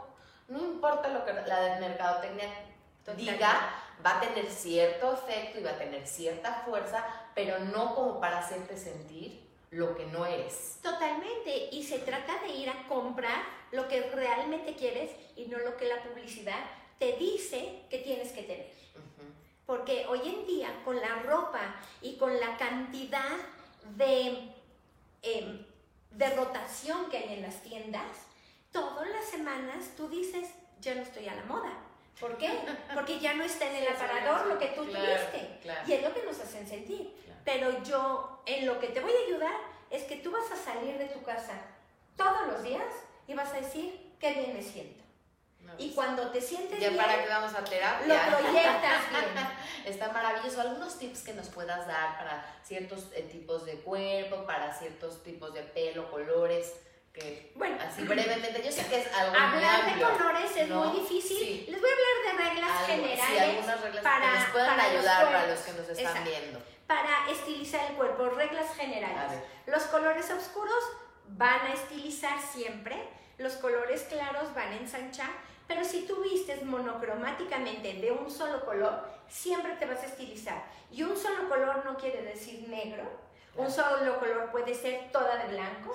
no 0.47 0.59
importa 0.59 1.09
lo 1.09 1.25
que 1.25 1.33
la 1.33 1.77
mercadotecnia 1.79 2.47
diga, 3.15 3.73
va 4.05 4.17
a 4.17 4.21
tener 4.21 4.49
cierto 4.49 5.13
efecto 5.13 5.59
y 5.59 5.63
va 5.63 5.71
a 5.71 5.77
tener 5.77 6.07
cierta 6.07 6.63
fuerza, 6.65 7.05
pero 7.35 7.59
no 7.59 7.95
como 7.95 8.19
para 8.19 8.39
hacerte 8.39 8.77
sentir 8.77 9.49
lo 9.71 9.95
que 9.95 10.05
no 10.07 10.25
eres. 10.25 10.79
Totalmente, 10.81 11.69
y 11.71 11.83
se 11.83 11.99
trata 11.99 12.39
de 12.41 12.49
ir 12.49 12.69
a 12.69 12.87
comprar 12.87 13.43
lo 13.71 13.87
que 13.87 14.01
realmente 14.11 14.75
quieres 14.75 15.11
y 15.35 15.45
no 15.45 15.57
lo 15.59 15.77
que 15.77 15.87
la 15.87 16.03
publicidad 16.03 16.59
te 16.99 17.13
dice 17.13 17.83
que 17.89 17.99
tienes 17.99 18.31
que 18.31 18.43
tener. 18.43 18.71
Porque 19.65 20.05
hoy 20.07 20.19
en 20.25 20.45
día 20.45 20.81
con 20.83 20.99
la 20.99 21.15
ropa 21.23 21.75
y 22.01 22.17
con 22.17 22.37
la 22.39 22.57
cantidad 22.57 23.37
de, 23.95 24.51
em, 25.21 25.65
de 26.11 26.29
rotación 26.35 27.09
que 27.09 27.17
hay 27.17 27.33
en 27.35 27.41
las 27.41 27.61
tiendas, 27.61 28.11
todas 28.71 29.09
las 29.09 29.25
semanas 29.25 29.91
tú 29.95 30.09
dices, 30.09 30.49
ya 30.81 30.95
no 30.95 31.01
estoy 31.01 31.27
a 31.29 31.35
la 31.35 31.45
moda. 31.45 31.90
¿Por 32.19 32.37
qué? 32.37 32.51
Porque 32.93 33.19
ya 33.19 33.33
no 33.33 33.43
está 33.43 33.67
en 33.67 33.77
el 33.77 33.87
aparador 33.87 34.47
lo 34.47 34.59
que 34.59 34.67
tú 34.67 34.85
tuviste. 34.85 35.59
Y 35.87 35.93
es 35.93 36.03
lo 36.03 36.13
que 36.13 36.23
nos 36.23 36.39
hacen 36.39 36.67
sentir. 36.67 37.13
Pero 37.43 37.83
yo, 37.83 38.43
en 38.45 38.65
lo 38.65 38.79
que 38.79 38.87
te 38.87 38.99
voy 38.99 39.11
a 39.11 39.27
ayudar 39.27 39.55
es 39.89 40.03
que 40.03 40.17
tú 40.17 40.31
vas 40.31 40.51
a 40.51 40.55
salir 40.55 40.97
de 40.97 41.05
tu 41.05 41.21
casa 41.23 41.53
todos 42.15 42.47
los 42.47 42.63
días 42.63 42.93
y 43.27 43.33
vas 43.33 43.51
a 43.53 43.61
decir, 43.61 44.15
qué 44.19 44.33
bien 44.33 44.53
me 44.53 44.61
siento. 44.61 45.03
y 45.77 45.87
pues, 45.87 45.95
cuando 45.95 46.29
te 46.29 46.41
sientes 46.41 46.79
ya 46.79 46.89
bien, 46.89 47.01
para 47.01 47.23
que 47.23 47.29
vamos 47.29 47.53
a 47.53 47.63
terapia. 47.63 48.29
Lo 48.29 48.37
proyectas 48.37 49.01
bien. 49.09 49.47
Está 49.85 50.11
maravilloso. 50.11 50.61
¿Algunos 50.61 50.99
tips 50.99 51.23
que 51.23 51.33
nos 51.33 51.49
puedas 51.49 51.87
dar 51.87 52.17
para 52.17 52.45
ciertos 52.63 53.07
eh, 53.15 53.23
tipos 53.23 53.65
de 53.65 53.75
cuerpo, 53.79 54.45
para 54.45 54.71
ciertos 54.73 55.23
tipos 55.23 55.53
de 55.53 55.63
pelo, 55.63 56.11
colores? 56.11 56.73
Que 57.13 57.51
bueno, 57.55 57.77
así 57.81 58.03
brevemente, 58.03 58.61
yo 58.63 58.71
sé 58.71 58.85
que 58.87 59.01
es 59.01 59.13
algo 59.13 59.35
Hablar 59.35 59.93
de 59.93 60.01
colores 60.01 60.55
es 60.55 60.69
muy 60.69 60.99
difícil. 60.99 61.65
Les 61.69 61.81
voy 61.81 61.89
a 61.89 61.93
hablar 61.93 62.37
de 62.37 62.49
reglas 62.49 62.85
generales 62.87 63.41
algunas 63.41 63.81
reglas 63.81 64.03
para, 64.03 64.31
que 64.31 64.39
nos 64.39 64.49
puedan 64.49 64.79
ayudar 64.79 65.25
para 65.25 65.47
los 65.47 65.59
que 65.59 65.73
nos 65.73 65.89
están 65.89 66.23
viendo. 66.23 66.61
Para 66.87 67.29
estilizar 67.29 67.91
el 67.91 67.97
cuerpo, 67.97 68.29
reglas 68.29 68.75
generales. 68.75 69.43
Los 69.65 69.83
colores 69.83 70.29
oscuros 70.31 70.83
van 71.27 71.61
a 71.67 71.73
estilizar 71.73 72.39
siempre, 72.41 72.97
los 73.37 73.53
colores 73.53 74.03
claros 74.03 74.53
van 74.53 74.69
a 74.69 74.77
ensanchar, 74.77 75.29
pero 75.67 75.83
si 75.83 76.05
tú 76.05 76.21
vistes 76.21 76.63
monocromáticamente 76.63 77.93
de 77.93 78.11
un 78.11 78.29
solo 78.29 78.65
color, 78.65 79.07
siempre 79.27 79.73
te 79.75 79.85
vas 79.85 80.03
a 80.03 80.07
estilizar. 80.07 80.63
Y 80.91 81.03
un 81.03 81.17
solo 81.17 81.47
color 81.47 81.85
no 81.85 81.97
quiere 81.97 82.21
decir 82.23 82.67
negro, 82.67 83.03
un 83.55 83.69
solo 83.69 84.19
color 84.19 84.51
puede 84.51 84.73
ser 84.73 85.11
toda 85.11 85.35
de 85.37 85.53
blanco, 85.53 85.93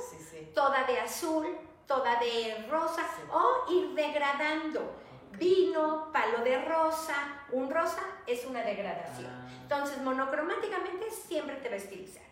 toda 0.55 0.85
de 0.85 1.01
azul, 1.01 1.47
toda 1.87 2.19
de 2.21 2.66
rosa 2.69 3.03
o 3.33 3.73
ir 3.73 3.95
degradando. 3.95 4.95
Vino, 5.33 6.11
palo 6.12 6.38
de 6.45 6.64
rosa, 6.64 7.45
un 7.53 7.71
rosa 7.71 8.03
es 8.27 8.45
una 8.47 8.62
degradación. 8.62 9.31
Ah. 9.31 9.49
Entonces, 9.62 9.99
monocromáticamente 9.99 11.11
siempre 11.11 11.57
te 11.57 11.69
va 11.69 11.75
a 11.75 11.79
estilizar. 11.79 12.23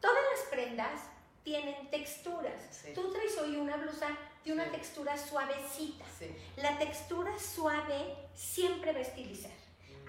Todas 0.00 0.22
las 0.32 0.48
prendas 0.50 1.00
tienen 1.42 1.90
texturas. 1.90 2.84
Tú 2.94 3.12
traes 3.12 3.38
hoy 3.38 3.56
una 3.56 3.76
blusa 3.76 4.08
de 4.44 4.52
una 4.52 4.70
textura 4.70 5.16
suavecita. 5.16 6.04
La 6.56 6.78
textura 6.78 7.38
suave 7.38 8.16
siempre 8.34 8.92
va 8.92 8.98
a 8.98 9.02
estilizar. 9.02 9.61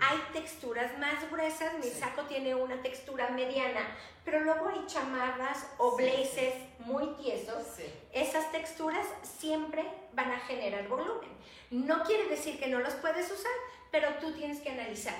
Hay 0.05 0.21
texturas 0.33 0.97
más 0.99 1.31
gruesas, 1.31 1.75
mi 1.79 1.89
saco 1.89 2.23
tiene 2.23 2.53
una 2.53 2.81
textura 2.81 3.29
mediana, 3.29 3.79
pero 4.25 4.41
luego 4.41 4.67
hay 4.67 4.85
chamarras 4.85 5.65
o 5.77 5.95
blazers 5.95 6.55
muy 6.79 7.07
tiesos. 7.15 7.63
Esas 8.11 8.51
texturas 8.51 9.07
siempre 9.21 9.85
van 10.11 10.29
a 10.29 10.39
generar 10.41 10.89
volumen. 10.89 11.29
No 11.71 12.03
quiere 12.03 12.27
decir 12.27 12.59
que 12.59 12.67
no 12.67 12.79
los 12.79 12.95
puedes 12.95 13.31
usar, 13.31 13.53
pero 13.91 14.09
tú 14.19 14.33
tienes 14.33 14.59
que 14.59 14.71
analizar. 14.71 15.15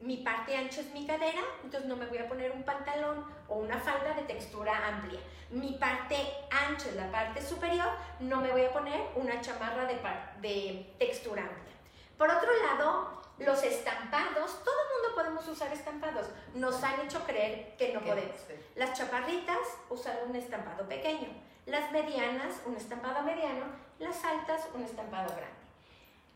Mi 0.00 0.18
parte 0.18 0.56
ancha 0.56 0.82
es 0.82 0.92
mi 0.92 1.08
cadera, 1.08 1.42
entonces 1.64 1.88
no 1.88 1.96
me 1.96 2.06
voy 2.06 2.18
a 2.18 2.28
poner 2.28 2.52
un 2.52 2.62
pantalón 2.62 3.24
o 3.48 3.56
una 3.56 3.80
falda 3.80 4.14
de 4.14 4.22
textura 4.22 4.86
amplia. 4.86 5.18
Mi 5.50 5.72
parte 5.72 6.16
ancha 6.52 6.88
es 6.88 6.94
la 6.94 7.10
parte 7.10 7.42
superior, 7.42 7.90
no 8.20 8.40
me 8.40 8.52
voy 8.52 8.62
a 8.64 8.72
poner 8.72 9.08
una 9.16 9.40
chamarra 9.40 9.86
de, 9.86 9.98
de 10.40 10.94
textura 11.00 11.42
amplia. 11.42 11.74
Por 12.16 12.30
otro 12.30 12.50
lado, 12.62 13.23
los 13.38 13.62
estampados, 13.62 14.62
todo 14.64 14.74
el 14.82 15.02
mundo 15.02 15.14
podemos 15.14 15.48
usar 15.48 15.72
estampados. 15.72 16.26
Nos 16.54 16.82
han 16.82 17.00
hecho 17.00 17.24
creer 17.24 17.76
que 17.76 17.92
no 17.92 18.00
podemos. 18.00 18.36
Las 18.76 18.96
chaparritas, 18.96 19.58
usar 19.90 20.22
un 20.28 20.36
estampado 20.36 20.86
pequeño. 20.88 21.28
Las 21.66 21.90
medianas, 21.90 22.60
un 22.66 22.76
estampado 22.76 23.22
mediano. 23.22 23.64
Las 23.98 24.24
altas, 24.24 24.68
un 24.74 24.82
estampado 24.82 25.28
grande. 25.34 25.64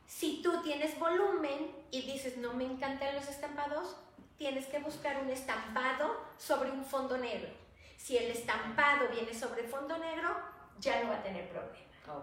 Si 0.06 0.42
tú 0.42 0.62
tienes 0.62 0.98
volumen 0.98 1.70
y 1.90 2.02
dices, 2.02 2.38
no 2.38 2.54
me 2.54 2.64
encantan 2.64 3.14
los 3.14 3.28
estampados, 3.28 3.96
tienes 4.36 4.66
que 4.66 4.78
buscar 4.78 5.20
un 5.20 5.28
estampado 5.28 6.16
sobre 6.38 6.70
un 6.70 6.84
fondo 6.84 7.18
negro. 7.18 7.50
Si 7.96 8.16
el 8.16 8.30
estampado 8.30 9.08
viene 9.08 9.34
sobre 9.34 9.64
fondo 9.64 9.98
negro, 9.98 10.34
ya 10.80 11.02
no 11.02 11.10
va 11.10 11.16
a 11.16 11.22
tener 11.22 11.48
problema. 11.48 11.76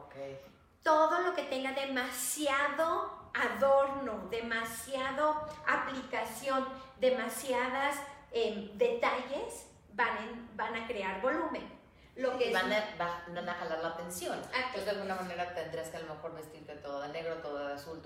Okay. 0.08 0.55
Todo 0.86 1.20
lo 1.22 1.34
que 1.34 1.42
tenga 1.42 1.72
demasiado 1.72 3.32
adorno, 3.34 4.28
demasiado 4.30 5.34
aplicación, 5.66 6.64
demasiadas 7.00 7.96
em, 8.32 8.70
detalles, 8.78 9.66
van, 9.94 10.48
van 10.56 10.76
a 10.76 10.86
crear 10.86 11.20
volumen. 11.22 11.68
Lo 12.16 12.38
que 12.38 12.54
van, 12.54 12.72
a, 12.72 12.86
van, 13.00 13.50
a, 13.50 13.54
jalar 13.56 13.80
la 13.80 13.88
atención. 13.90 14.40
Entonces, 14.54 14.86
de 14.86 14.92
alguna 14.92 15.16
manera 15.16 15.56
tendrías 15.56 15.90
que 15.90 15.98
a 15.98 16.02
lo 16.02 16.14
mejor 16.14 16.36
vestirte 16.36 16.76
todo 16.76 17.02
de 17.02 17.08
negro, 17.08 17.34
todo 17.38 17.68
de 17.68 17.74
azul, 17.74 18.00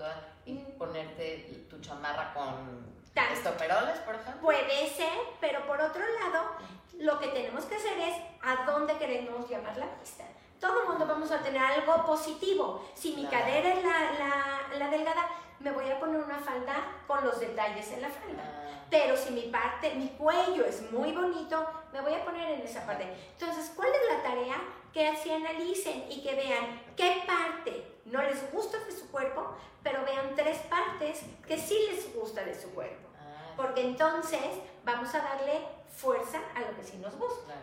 y 0.46 0.54
ponerte 0.78 1.66
tu 1.68 1.78
chamarra 1.82 2.32
con 2.32 2.94
estoperoles, 3.34 3.98
por 3.98 4.14
ejemplo. 4.14 4.40
Puede 4.40 4.88
ser, 4.88 5.18
pero 5.38 5.66
por 5.66 5.78
otro 5.82 6.00
lado, 6.00 6.52
lo 6.98 7.18
que 7.18 7.28
tenemos 7.28 7.66
que 7.66 7.76
hacer 7.76 7.98
es 7.98 8.16
a 8.40 8.64
dónde 8.64 8.96
queremos 8.96 9.50
llamar 9.50 9.76
la 9.76 9.86
vista 10.00 10.24
todo 10.60 10.82
el 10.82 10.88
mundo 10.88 11.06
vamos 11.06 11.30
a 11.30 11.42
tener 11.42 11.62
algo 11.62 12.04
positivo. 12.04 12.84
Si 12.94 13.14
mi 13.14 13.26
cadera 13.26 13.72
es 13.72 13.82
la, 13.82 14.78
la, 14.78 14.88
delgada, 14.88 15.26
me 15.58 15.72
voy 15.72 15.90
a 15.90 15.98
poner 15.98 16.22
una 16.22 16.38
falda 16.38 16.98
con 17.06 17.24
los 17.24 17.40
detalles 17.40 17.90
en 17.92 18.02
la 18.02 18.10
falda. 18.10 18.44
Ah. 18.44 18.86
Pero 18.90 19.16
si 19.16 19.32
mi 19.32 19.42
parte, 19.42 19.94
mi 19.94 20.08
cuello 20.10 20.64
es 20.66 20.90
muy 20.92 21.12
bonito, 21.12 21.66
me 21.92 22.00
voy 22.00 22.14
a 22.14 22.24
poner 22.24 22.50
en 22.50 22.60
esa 22.60 22.84
parte. 22.84 23.04
Entonces, 23.38 23.72
¿cuál 23.74 23.88
es 23.88 24.16
la 24.16 24.22
tarea? 24.22 24.56
Que 24.92 25.08
así 25.08 25.30
analicen 25.32 26.04
y 26.10 26.22
que 26.22 26.34
vean 26.34 26.82
qué 26.96 27.22
parte 27.26 28.00
no 28.04 28.20
les 28.22 28.52
gusta 28.52 28.78
de 28.84 28.92
su 28.92 29.10
cuerpo, 29.10 29.54
pero 29.82 30.04
vean 30.04 30.34
tres 30.34 30.58
partes 30.68 31.22
que 31.46 31.58
sí 31.58 31.76
les 31.90 32.14
gusta 32.14 32.44
de 32.44 32.60
su 32.60 32.70
cuerpo. 32.70 33.08
Ah. 33.18 33.54
Porque 33.56 33.82
entonces 33.82 34.40
vamos 34.84 35.14
a 35.14 35.20
darle 35.20 35.62
fuerza 35.88 36.40
a 36.54 36.60
lo 36.60 36.76
que 36.76 36.82
sí 36.82 36.98
nos 36.98 37.16
gusta. 37.16 37.54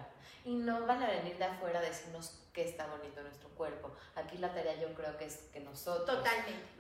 Y 0.48 0.56
no 0.56 0.88
van 0.88 1.04
a 1.04 1.10
venir 1.10 1.38
de 1.38 1.44
afuera 1.44 1.80
a 1.80 1.82
decirnos 1.82 2.40
que 2.54 2.64
está 2.64 2.88
bonito 2.88 3.22
nuestro 3.22 3.50
cuerpo. 3.50 3.92
Aquí 4.16 4.38
la 4.38 4.54
tarea 4.54 4.80
yo 4.80 4.94
creo 4.94 5.18
que 5.18 5.26
es 5.26 5.40
que 5.52 5.60
nosotros 5.60 6.26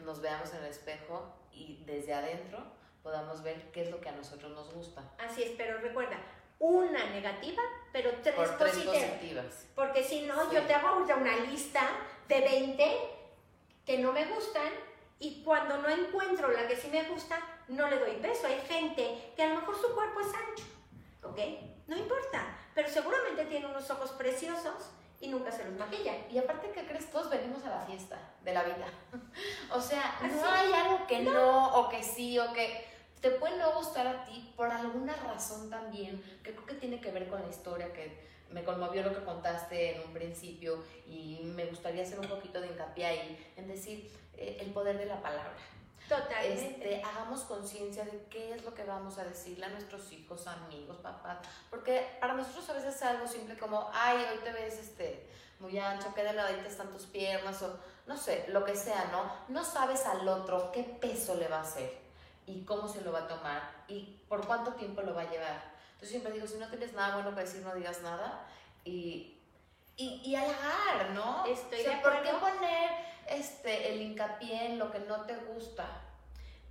nos 0.05 0.21
veamos 0.21 0.53
en 0.53 0.59
el 0.59 0.71
espejo 0.71 1.33
y 1.51 1.83
desde 1.85 2.13
adentro 2.13 2.63
podamos 3.03 3.43
ver 3.43 3.69
qué 3.73 3.81
es 3.81 3.91
lo 3.91 3.99
que 3.99 4.07
a 4.07 4.13
nosotros 4.13 4.53
nos 4.53 4.73
gusta. 4.73 5.03
Así 5.17 5.43
es, 5.43 5.51
pero 5.57 5.79
recuerda, 5.79 6.17
una 6.59 7.09
negativa, 7.09 7.61
pero 7.91 8.11
tres, 8.23 8.35
positivas. 8.35 9.65
Porque 9.75 10.01
si 10.01 10.21
no, 10.21 10.49
yo 10.49 10.61
te 10.65 10.73
hago 10.73 11.03
una 11.03 11.35
lista 11.45 11.81
de 12.29 12.39
20 12.39 12.97
que 13.85 13.97
no 13.97 14.13
me 14.13 14.27
gustan 14.27 14.71
y 15.19 15.43
cuando 15.43 15.81
no 15.81 15.89
encuentro 15.89 16.53
la 16.53 16.69
que 16.69 16.77
sí 16.77 16.87
me 16.87 17.03
gusta, 17.09 17.37
no 17.67 17.89
le 17.89 17.99
doy 17.99 18.15
peso. 18.21 18.47
Hay 18.47 18.61
gente 18.61 19.33
que 19.35 19.43
a 19.43 19.49
lo 19.49 19.55
mejor 19.55 19.75
su 19.75 19.93
cuerpo 19.93 20.21
es 20.21 20.27
ancho, 20.27 20.63
¿ok? 21.23 21.76
No 21.87 21.95
importa, 21.95 22.57
pero 22.73 22.89
seguramente 22.89 23.45
tiene 23.45 23.65
unos 23.65 23.89
ojos 23.89 24.11
preciosos 24.11 24.91
y 25.19 25.29
nunca 25.29 25.51
se 25.51 25.65
los 25.65 25.77
maquillan. 25.77 26.17
Y 26.29 26.37
aparte, 26.37 26.71
¿qué 26.71 26.85
crees? 26.85 27.09
Todos 27.09 27.29
venimos 27.29 27.63
a 27.65 27.69
la 27.69 27.85
fiesta 27.85 28.17
de 28.43 28.53
la 28.53 28.63
vida. 28.63 28.87
o 29.71 29.81
sea, 29.81 30.19
no 30.21 30.49
hay 30.49 30.71
algo 30.73 31.07
que 31.07 31.21
no. 31.21 31.79
o 31.79 31.89
que 31.89 32.03
sí, 32.03 32.37
o 32.37 32.53
que 32.53 32.85
te 33.21 33.31
puede 33.31 33.57
no 33.57 33.73
gustar 33.73 34.05
a 34.05 34.25
ti 34.25 34.53
por 34.55 34.69
alguna 34.69 35.15
razón 35.15 35.69
también, 35.69 36.21
que 36.43 36.51
creo 36.51 36.65
que 36.65 36.75
tiene 36.75 37.01
que 37.01 37.11
ver 37.11 37.27
con 37.27 37.41
la 37.41 37.49
historia, 37.49 37.91
que 37.93 38.25
me 38.51 38.63
conmovió 38.63 39.03
lo 39.03 39.13
que 39.13 39.23
contaste 39.23 39.95
en 39.95 40.07
un 40.07 40.13
principio 40.13 40.83
y 41.05 41.39
me 41.43 41.65
gustaría 41.65 42.03
hacer 42.03 42.19
un 42.19 42.27
poquito 42.27 42.61
de 42.61 42.67
hincapié 42.67 43.05
ahí, 43.05 43.53
en 43.55 43.67
decir 43.67 44.11
eh, 44.35 44.57
el 44.61 44.71
poder 44.71 44.97
de 44.97 45.05
la 45.05 45.21
palabra. 45.21 45.55
Totalmente. 46.07 46.93
Este, 46.93 47.03
hagamos 47.03 47.41
conciencia 47.41 48.05
de 48.05 48.25
qué 48.29 48.53
es 48.53 48.63
lo 48.63 48.73
que 48.73 48.83
vamos 48.83 49.17
a 49.17 49.25
decirle 49.25 49.65
a 49.65 49.69
nuestros 49.69 50.11
hijos, 50.13 50.47
amigos, 50.47 50.97
papás, 50.97 51.39
porque 51.69 52.17
para 52.19 52.33
nosotros 52.33 52.69
a 52.69 52.73
veces 52.73 52.95
es 52.95 53.01
algo 53.03 53.27
simple 53.27 53.57
como, 53.57 53.89
ay, 53.93 54.25
hoy 54.31 54.39
te 54.43 54.53
ves 54.53 54.79
este, 54.79 55.29
muy 55.59 55.77
ancho, 55.77 56.13
qué 56.15 56.23
delgadita 56.23 56.67
están 56.67 56.91
tus 56.91 57.05
piernas, 57.07 57.61
o 57.61 57.77
no 58.05 58.15
sé, 58.15 58.45
lo 58.49 58.63
que 58.63 58.75
sea, 58.75 59.09
¿no? 59.11 59.29
No 59.49 59.65
sabes 59.65 60.05
al 60.05 60.27
otro 60.27 60.71
qué 60.71 60.83
peso 60.83 61.35
le 61.35 61.47
va 61.47 61.57
a 61.57 61.63
hacer 61.63 61.97
y 62.45 62.63
cómo 62.63 62.87
se 62.87 63.01
lo 63.01 63.11
va 63.11 63.19
a 63.19 63.27
tomar 63.27 63.83
y 63.87 64.21
por 64.29 64.45
cuánto 64.47 64.73
tiempo 64.73 65.01
lo 65.01 65.13
va 65.13 65.23
a 65.23 65.29
llevar. 65.29 65.75
Entonces 65.87 66.09
siempre 66.09 66.31
digo, 66.31 66.47
si 66.47 66.57
no 66.57 66.69
tienes 66.69 66.93
nada 66.93 67.15
bueno 67.15 67.35
que 67.35 67.41
decir, 67.41 67.61
no 67.61 67.75
digas 67.75 68.01
nada 68.01 68.47
y, 68.85 69.36
y, 69.97 70.21
y 70.23 70.35
halagar, 70.35 71.09
¿no? 71.13 71.43
Estoy 71.45 71.83
de 71.83 71.97
¿Por 71.97 72.21
qué 72.21 72.29
poner 72.29 72.91
este, 73.27 73.91
el 73.91 74.01
hincapié 74.01 74.67
en 74.67 74.79
lo 74.79 74.91
que 74.91 74.99
no 74.99 75.21
te 75.25 75.35
gusta. 75.35 75.85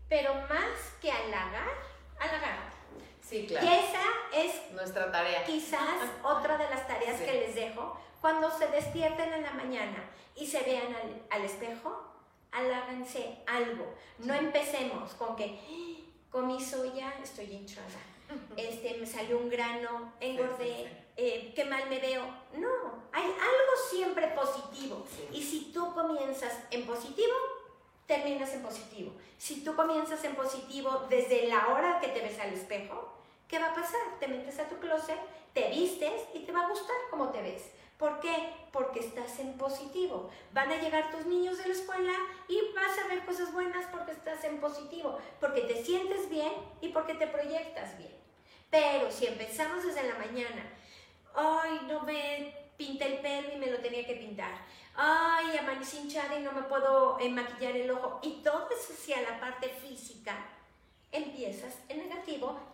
Pero 0.09 0.35
más 0.35 0.95
que 1.01 1.11
halagar, 1.11 1.69
halagar. 2.19 2.71
Sí, 3.21 3.47
claro. 3.47 3.67
Y 3.67 3.71
esa 3.71 4.03
es 4.33 4.71
nuestra 4.73 5.11
tarea. 5.11 5.45
Quizás 5.45 5.99
otra 6.23 6.57
de 6.57 6.71
las 6.71 6.87
tareas 6.87 7.21
que 7.21 7.33
les 7.33 7.55
dejo. 7.55 8.01
Cuando 8.21 8.51
se 8.51 8.69
despierten 8.69 9.33
en 9.33 9.43
la 9.43 9.53
mañana 9.53 10.05
y 10.35 10.47
se 10.47 10.63
vean 10.63 10.95
al, 10.95 11.23
al 11.31 11.45
espejo, 11.45 12.13
haláganse 12.53 13.43
algo. 13.47 13.95
No 14.19 14.35
empecemos 14.35 15.13
con 15.15 15.37
que 15.37 15.61
ah, 15.61 16.11
comí 16.31 16.61
soya, 16.63 17.13
estoy 17.23 17.47
hinchada. 17.47 17.87
Este, 18.57 18.97
me 18.99 19.07
salió 19.07 19.39
un 19.39 19.51
grano, 19.51 20.13
engordé, 20.21 20.91
eh, 21.17 21.53
qué 21.55 21.65
mal 21.65 21.89
me 21.89 21.99
veo. 21.99 22.25
No, 22.55 23.05
hay 23.13 23.25
algo 23.25 23.73
siempre 23.91 24.29
positivo. 24.29 25.07
Y 25.33 25.43
si 25.43 25.73
tú 25.73 25.95
comienzas 25.95 26.59
en 26.71 26.87
positivo, 26.87 27.35
terminas 28.07 28.53
en 28.55 28.63
positivo. 28.63 29.13
Si 29.39 29.63
tú 29.65 29.75
comienzas 29.75 30.23
en 30.25 30.35
positivo 30.35 31.07
desde 31.09 31.49
la 31.49 31.69
hora 31.69 32.01
que 32.01 32.09
te 32.09 32.21
ves 32.21 32.39
al 32.39 32.53
espejo, 32.53 33.13
¿qué 33.49 33.59
va 33.59 33.67
a 33.67 33.75
pasar? 33.75 34.19
Te 34.19 34.29
metes 34.29 34.59
a 34.59 34.69
tu 34.69 34.77
closet, 34.77 35.19
te 35.53 35.71
vistes 35.71 36.23
y 36.35 36.41
te 36.41 36.53
va 36.53 36.65
a 36.65 36.69
gustar 36.69 36.97
cómo 37.11 37.31
te 37.31 37.43
ves. 37.43 37.63
¿Por 37.99 38.21
qué? 38.21 38.53
Porque 38.73 39.01
estás 39.01 39.39
en 39.39 39.57
positivo. 39.57 40.31
Van 40.53 40.71
a 40.71 40.81
llegar 40.81 41.11
tus 41.11 41.27
niños 41.27 41.59
de 41.59 41.69
la 41.69 41.75
escuela 41.75 42.13
y 42.49 42.61
vas 42.75 42.99
a 42.99 43.09
ver 43.09 43.25
cosas 43.25 43.53
buenas 43.53 43.87
porque 43.91 44.13
estás 44.13 44.45
en 44.45 44.61
positivo, 44.61 45.19
porque 45.41 45.63
te 45.63 45.83
sientes 45.83 46.29
bien 46.29 46.53
y 46.81 46.89
porque 46.89 47.15
te 47.15 47.27
proyectas 47.27 47.97
bien. 47.97 48.15
Pero 48.71 49.11
si 49.11 49.27
empezamos 49.27 49.85
desde 49.85 50.09
la 50.09 50.19
mañana 50.19 50.63
ay, 51.37 51.81
no 51.87 52.01
me 52.01 52.55
pinté 52.77 53.07
el 53.07 53.21
pelo 53.21 53.55
y 53.55 53.59
me 53.59 53.71
lo 53.71 53.79
tenía 53.79 54.07
que 54.07 54.17
pintar, 54.17 54.53
ay, 54.95 55.57
amanecí 55.57 55.99
hinchada 55.99 56.39
y 56.39 56.43
no 56.43 56.53
me 56.53 56.63
puedo 56.63 57.19
eh, 57.21 57.29
maquillar 57.29 57.77
el 57.77 57.91
ojo, 57.91 58.21
y 58.23 58.43
todo 58.43 58.69
eso 58.71 58.93
hacia 58.93 59.21
la 59.23 59.39
parte 59.39 59.69
física, 59.69 60.35
empiezas 61.13 61.79
en 61.89 62.06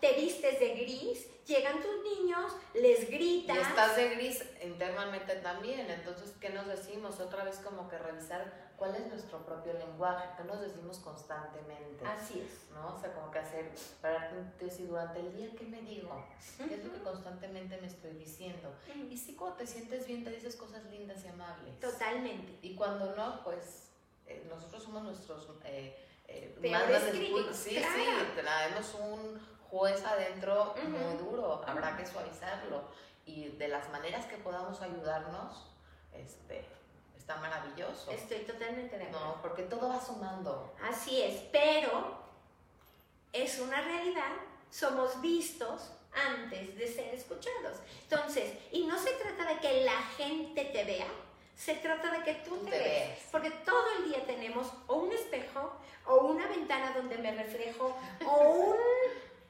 te 0.00 0.12
vistes 0.14 0.58
de 0.58 0.74
gris, 0.74 1.28
llegan 1.46 1.80
tus 1.82 2.02
niños, 2.02 2.52
les 2.74 3.08
gritas. 3.08 3.56
Y 3.56 3.60
estás 3.60 3.96
de 3.96 4.14
gris 4.14 4.44
internamente 4.62 5.36
también, 5.36 5.90
entonces, 5.90 6.32
¿qué 6.40 6.50
nos 6.50 6.66
decimos? 6.66 7.20
Otra 7.20 7.44
vez 7.44 7.58
como 7.58 7.88
que 7.88 7.98
revisar 7.98 8.72
cuál 8.76 8.96
es 8.96 9.06
nuestro 9.06 9.44
propio 9.44 9.74
lenguaje, 9.74 10.28
qué 10.36 10.44
nos 10.44 10.60
decimos 10.60 10.98
constantemente. 10.98 12.04
Así 12.04 12.40
es. 12.40 12.70
¿No? 12.72 12.94
O 12.94 13.00
sea, 13.00 13.12
como 13.12 13.30
que 13.30 13.38
hacer, 13.38 13.70
para 14.00 14.32
decir 14.58 14.88
durante 14.88 15.20
el 15.20 15.36
día, 15.36 15.50
¿qué 15.56 15.64
me 15.66 15.82
digo? 15.82 16.24
¿Qué 16.56 16.74
es 16.74 16.84
lo 16.84 16.92
que 16.92 17.00
constantemente 17.00 17.78
me 17.80 17.86
estoy 17.86 18.12
diciendo? 18.14 18.74
Y 19.10 19.16
sí, 19.16 19.34
cuando 19.34 19.58
te 19.58 19.66
sientes 19.66 20.06
bien, 20.06 20.24
te 20.24 20.30
dices 20.30 20.56
cosas 20.56 20.84
lindas 20.86 21.24
y 21.24 21.28
amables. 21.28 21.78
Totalmente. 21.78 22.58
Y 22.62 22.74
cuando 22.74 23.14
no, 23.14 23.44
pues 23.44 23.90
eh, 24.26 24.46
nosotros 24.48 24.82
somos 24.82 25.02
nuestros... 25.02 25.48
Eh, 25.64 26.08
eh, 26.28 26.56
Peores 26.60 27.02
críticos, 27.04 27.56
sí, 27.56 27.70
sí, 27.70 28.06
tenemos 28.34 28.94
un 28.94 29.40
juez 29.70 30.04
adentro 30.04 30.74
muy 30.86 31.16
duro, 31.16 31.62
habrá 31.66 31.96
que 31.96 32.06
suavizarlo 32.06 32.84
y 33.24 33.48
de 33.50 33.68
las 33.68 33.88
maneras 33.90 34.26
que 34.26 34.36
podamos 34.36 34.80
ayudarnos, 34.82 35.66
este, 36.12 36.66
está 37.16 37.36
maravilloso. 37.36 38.10
Estoy 38.10 38.40
totalmente 38.40 38.98
de 38.98 39.04
acuerdo. 39.04 39.26
No, 39.26 39.42
porque 39.42 39.62
todo 39.62 39.88
va 39.88 40.00
sumando. 40.00 40.74
Así 40.82 41.22
es, 41.22 41.40
pero 41.52 42.18
es 43.32 43.58
una 43.60 43.80
realidad, 43.80 44.32
somos 44.70 45.20
vistos 45.20 45.92
antes 46.12 46.76
de 46.76 46.86
ser 46.92 47.14
escuchados. 47.14 47.78
Entonces, 48.02 48.52
y 48.72 48.86
no 48.86 48.98
se 48.98 49.12
trata 49.12 49.54
de 49.54 49.60
que 49.60 49.84
la 49.84 50.02
gente 50.16 50.64
te 50.66 50.84
vea, 50.84 51.06
se 51.56 51.74
trata 51.74 52.10
de 52.10 52.24
que 52.24 52.34
tú, 52.46 52.56
te, 52.58 52.70
veas. 52.70 53.18
Porque 53.30 53.50
todo 53.50 53.84
el 53.98 54.08
día 54.08 54.24
tenemos 54.24 54.68
o 54.86 54.96
un 54.96 55.12
espejo, 55.12 55.72
o 56.06 56.16
una 56.26 56.46
ventana 56.48 56.92
donde 56.94 57.18
me 57.18 57.32
reflejo, 57.32 57.96
o 58.26 58.48
un 58.48 58.76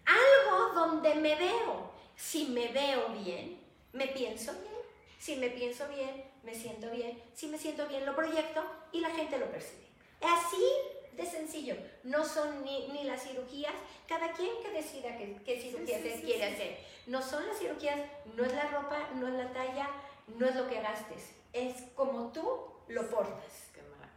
algo 0.05 0.75
donde 0.75 1.15
me 1.15 1.37
veo. 1.37 1.93
Si 2.17 2.47
me 2.47 2.69
veo 2.69 3.09
bien, 3.09 3.59
me 3.93 4.09
pienso 4.09 4.53
bien. 4.53 4.73
Si 5.19 5.37
me 5.37 5.51
pienso 5.51 5.89
bien, 5.89 6.25
me 6.43 6.55
siento 6.55 6.91
bien. 6.91 7.23
Si 7.35 7.47
me 7.47 7.59
siento 7.59 7.87
bien, 7.87 8.05
lo 8.05 8.15
proyecto 8.15 8.63
y 8.93 9.01
la 9.01 9.11
gente 9.11 9.39
lo 9.39 9.51
percibe. 9.51 9.87
Así 10.21 10.65
de 11.13 11.27
sencillo. 11.27 11.77
No 12.03 12.25
son 12.25 12.65
ni, 12.65 12.89
ni 12.89 13.05
las 13.05 13.23
cirugías, 13.23 13.75
cada 14.09 14.33
quien 14.33 14.51
que 14.63 14.71
decida 14.71 15.17
qué, 15.17 15.37
qué 15.45 15.61
cirugía 15.61 16.01
quiere 16.01 16.45
hacer. 16.45 16.79
No 17.07 17.23
son 17.23 17.47
las 17.47 17.59
cirugías, 17.59 17.99
no 18.35 18.45
es 18.45 18.53
la 18.53 18.69
ropa, 18.69 18.99
no 19.15 19.29
es 19.29 19.35
la 19.35 19.53
talla, 19.53 19.89
no 20.27 20.47
es 20.47 20.55
lo 20.55 20.69
que 20.69 20.81
gastes. 20.81 21.31
Es 21.53 21.83
como 21.95 22.33
tú 22.33 22.43
lo 22.89 23.11
portas. 23.11 23.71
Qué 23.75 23.83
maravilla. 23.83 24.13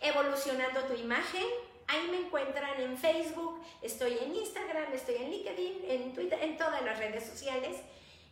Evolucionando 0.00 0.82
tu 0.84 0.94
imagen 0.94 1.46
Ahí 1.92 2.08
me 2.10 2.26
encuentran 2.26 2.80
en 2.80 2.96
Facebook, 2.96 3.62
estoy 3.82 4.16
en 4.16 4.34
Instagram, 4.34 4.90
estoy 4.94 5.16
en 5.16 5.30
LinkedIn, 5.30 5.84
en 5.90 6.14
Twitter, 6.14 6.38
en 6.42 6.56
todas 6.56 6.82
las 6.82 6.96
redes 6.96 7.26
sociales. 7.26 7.76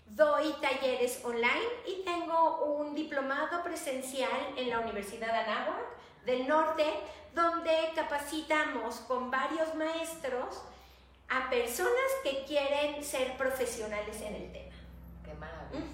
Doy 0.06 0.54
talleres 0.62 1.20
online 1.22 1.68
y 1.86 2.02
tengo 2.02 2.64
un 2.64 2.94
diplomado 2.94 3.62
presencial 3.62 4.30
en 4.56 4.70
la 4.70 4.80
Universidad 4.80 5.28
Anáhuac 5.28 5.84
del 6.24 6.48
Norte, 6.48 6.86
donde 7.34 7.92
capacitamos 7.94 8.96
con 9.00 9.30
varios 9.30 9.74
maestros 9.74 10.62
a 11.28 11.50
personas 11.50 12.10
que 12.24 12.44
quieren 12.46 13.04
ser 13.04 13.36
profesionales 13.36 14.22
en 14.22 14.36
el 14.36 14.52
tema. 14.52 14.76
Qué 15.22 15.34
maravilla. 15.34 15.84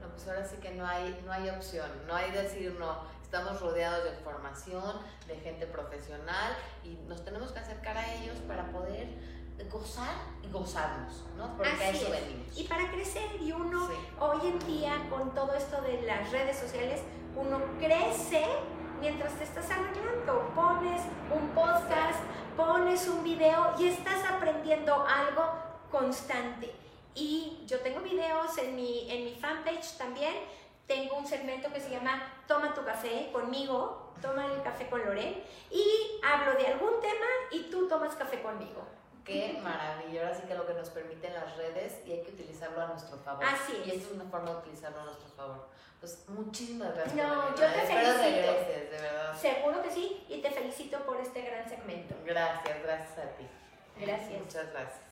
no, 0.00 0.08
pues 0.10 0.28
ahora 0.28 0.46
sí 0.46 0.58
que 0.62 0.70
no 0.70 0.86
hay, 0.86 1.20
no 1.26 1.32
hay 1.32 1.50
opción, 1.50 1.90
no 2.06 2.14
hay 2.14 2.30
decir 2.30 2.76
no 2.78 3.19
estamos 3.30 3.60
rodeados 3.60 4.02
de 4.02 4.10
formación, 4.24 4.98
de 5.28 5.36
gente 5.36 5.64
profesional 5.64 6.52
y 6.82 6.96
nos 7.06 7.24
tenemos 7.24 7.52
que 7.52 7.60
acercar 7.60 7.96
a 7.96 8.14
ellos 8.14 8.36
para 8.48 8.72
poder 8.72 9.06
gozar 9.70 10.16
y 10.42 10.50
gozarnos, 10.50 11.22
¿no? 11.36 11.56
Porque 11.56 11.70
a 11.70 11.90
eso 11.90 12.10
venimos. 12.10 12.58
Y 12.58 12.64
para 12.64 12.90
crecer, 12.90 13.40
y 13.40 13.52
uno 13.52 13.88
hoy 14.18 14.48
en 14.48 14.58
día 14.66 15.06
con 15.08 15.32
todo 15.32 15.54
esto 15.54 15.80
de 15.82 16.02
las 16.02 16.32
redes 16.32 16.58
sociales, 16.58 17.02
uno 17.36 17.60
crece 17.78 18.44
mientras 19.00 19.32
te 19.34 19.44
estás 19.44 19.70
arreglando. 19.70 20.50
Pones 20.56 21.00
un 21.32 21.50
podcast, 21.50 22.18
pones 22.56 23.06
un 23.06 23.22
video 23.22 23.76
y 23.78 23.86
estás 23.86 24.24
aprendiendo 24.28 25.06
algo 25.06 25.52
constante. 25.88 26.74
Y 27.14 27.62
yo 27.68 27.78
tengo 27.78 28.00
videos 28.00 28.58
en 28.58 28.74
mi, 28.74 29.08
en 29.08 29.24
mi 29.26 29.34
fanpage 29.36 29.98
también 29.98 30.34
tengo 30.90 31.18
un 31.18 31.26
segmento 31.26 31.72
que 31.72 31.80
se 31.80 31.88
llama 31.88 32.20
Toma 32.48 32.74
tu 32.74 32.84
café 32.84 33.30
conmigo, 33.30 34.12
toma 34.20 34.46
el 34.46 34.60
café 34.60 34.88
con 34.88 35.04
Loren 35.04 35.40
y 35.70 36.20
hablo 36.20 36.58
de 36.58 36.66
algún 36.66 37.00
tema 37.00 37.26
y 37.52 37.70
tú 37.70 37.86
tomas 37.86 38.16
café 38.16 38.42
conmigo. 38.42 38.82
Qué 39.24 39.60
maravilla, 39.62 40.22
ahora 40.22 40.34
sí 40.34 40.42
que 40.48 40.54
lo 40.56 40.66
que 40.66 40.74
nos 40.74 40.90
permiten 40.90 41.32
las 41.32 41.56
redes 41.56 42.00
y 42.04 42.10
hay 42.10 42.22
que 42.22 42.32
utilizarlo 42.32 42.82
a 42.82 42.88
nuestro 42.88 43.16
favor. 43.18 43.44
Así 43.44 43.76
es. 43.82 43.86
Y 43.86 43.90
esto 43.92 44.08
es 44.08 44.20
una 44.20 44.28
forma 44.28 44.50
de 44.50 44.56
utilizarlo 44.56 45.02
a 45.02 45.04
nuestro 45.04 45.28
favor. 45.36 45.68
Pues 46.00 46.24
muchísimas 46.26 46.92
gracias. 46.92 47.14
No, 47.14 47.50
yo 47.50 47.54
te 47.54 47.80
felicito. 47.86 48.52
de 48.52 48.98
verdad. 49.00 49.38
Seguro 49.40 49.82
que 49.82 49.90
sí, 49.92 50.24
y 50.28 50.42
te 50.42 50.50
felicito 50.50 50.98
por 51.06 51.20
este 51.20 51.42
gran 51.42 51.68
segmento. 51.68 52.16
Gracias, 52.24 52.82
gracias 52.82 53.16
a 53.16 53.36
ti. 53.36 53.46
Gracias. 53.96 54.40
Muchas 54.40 54.72
gracias. 54.72 55.00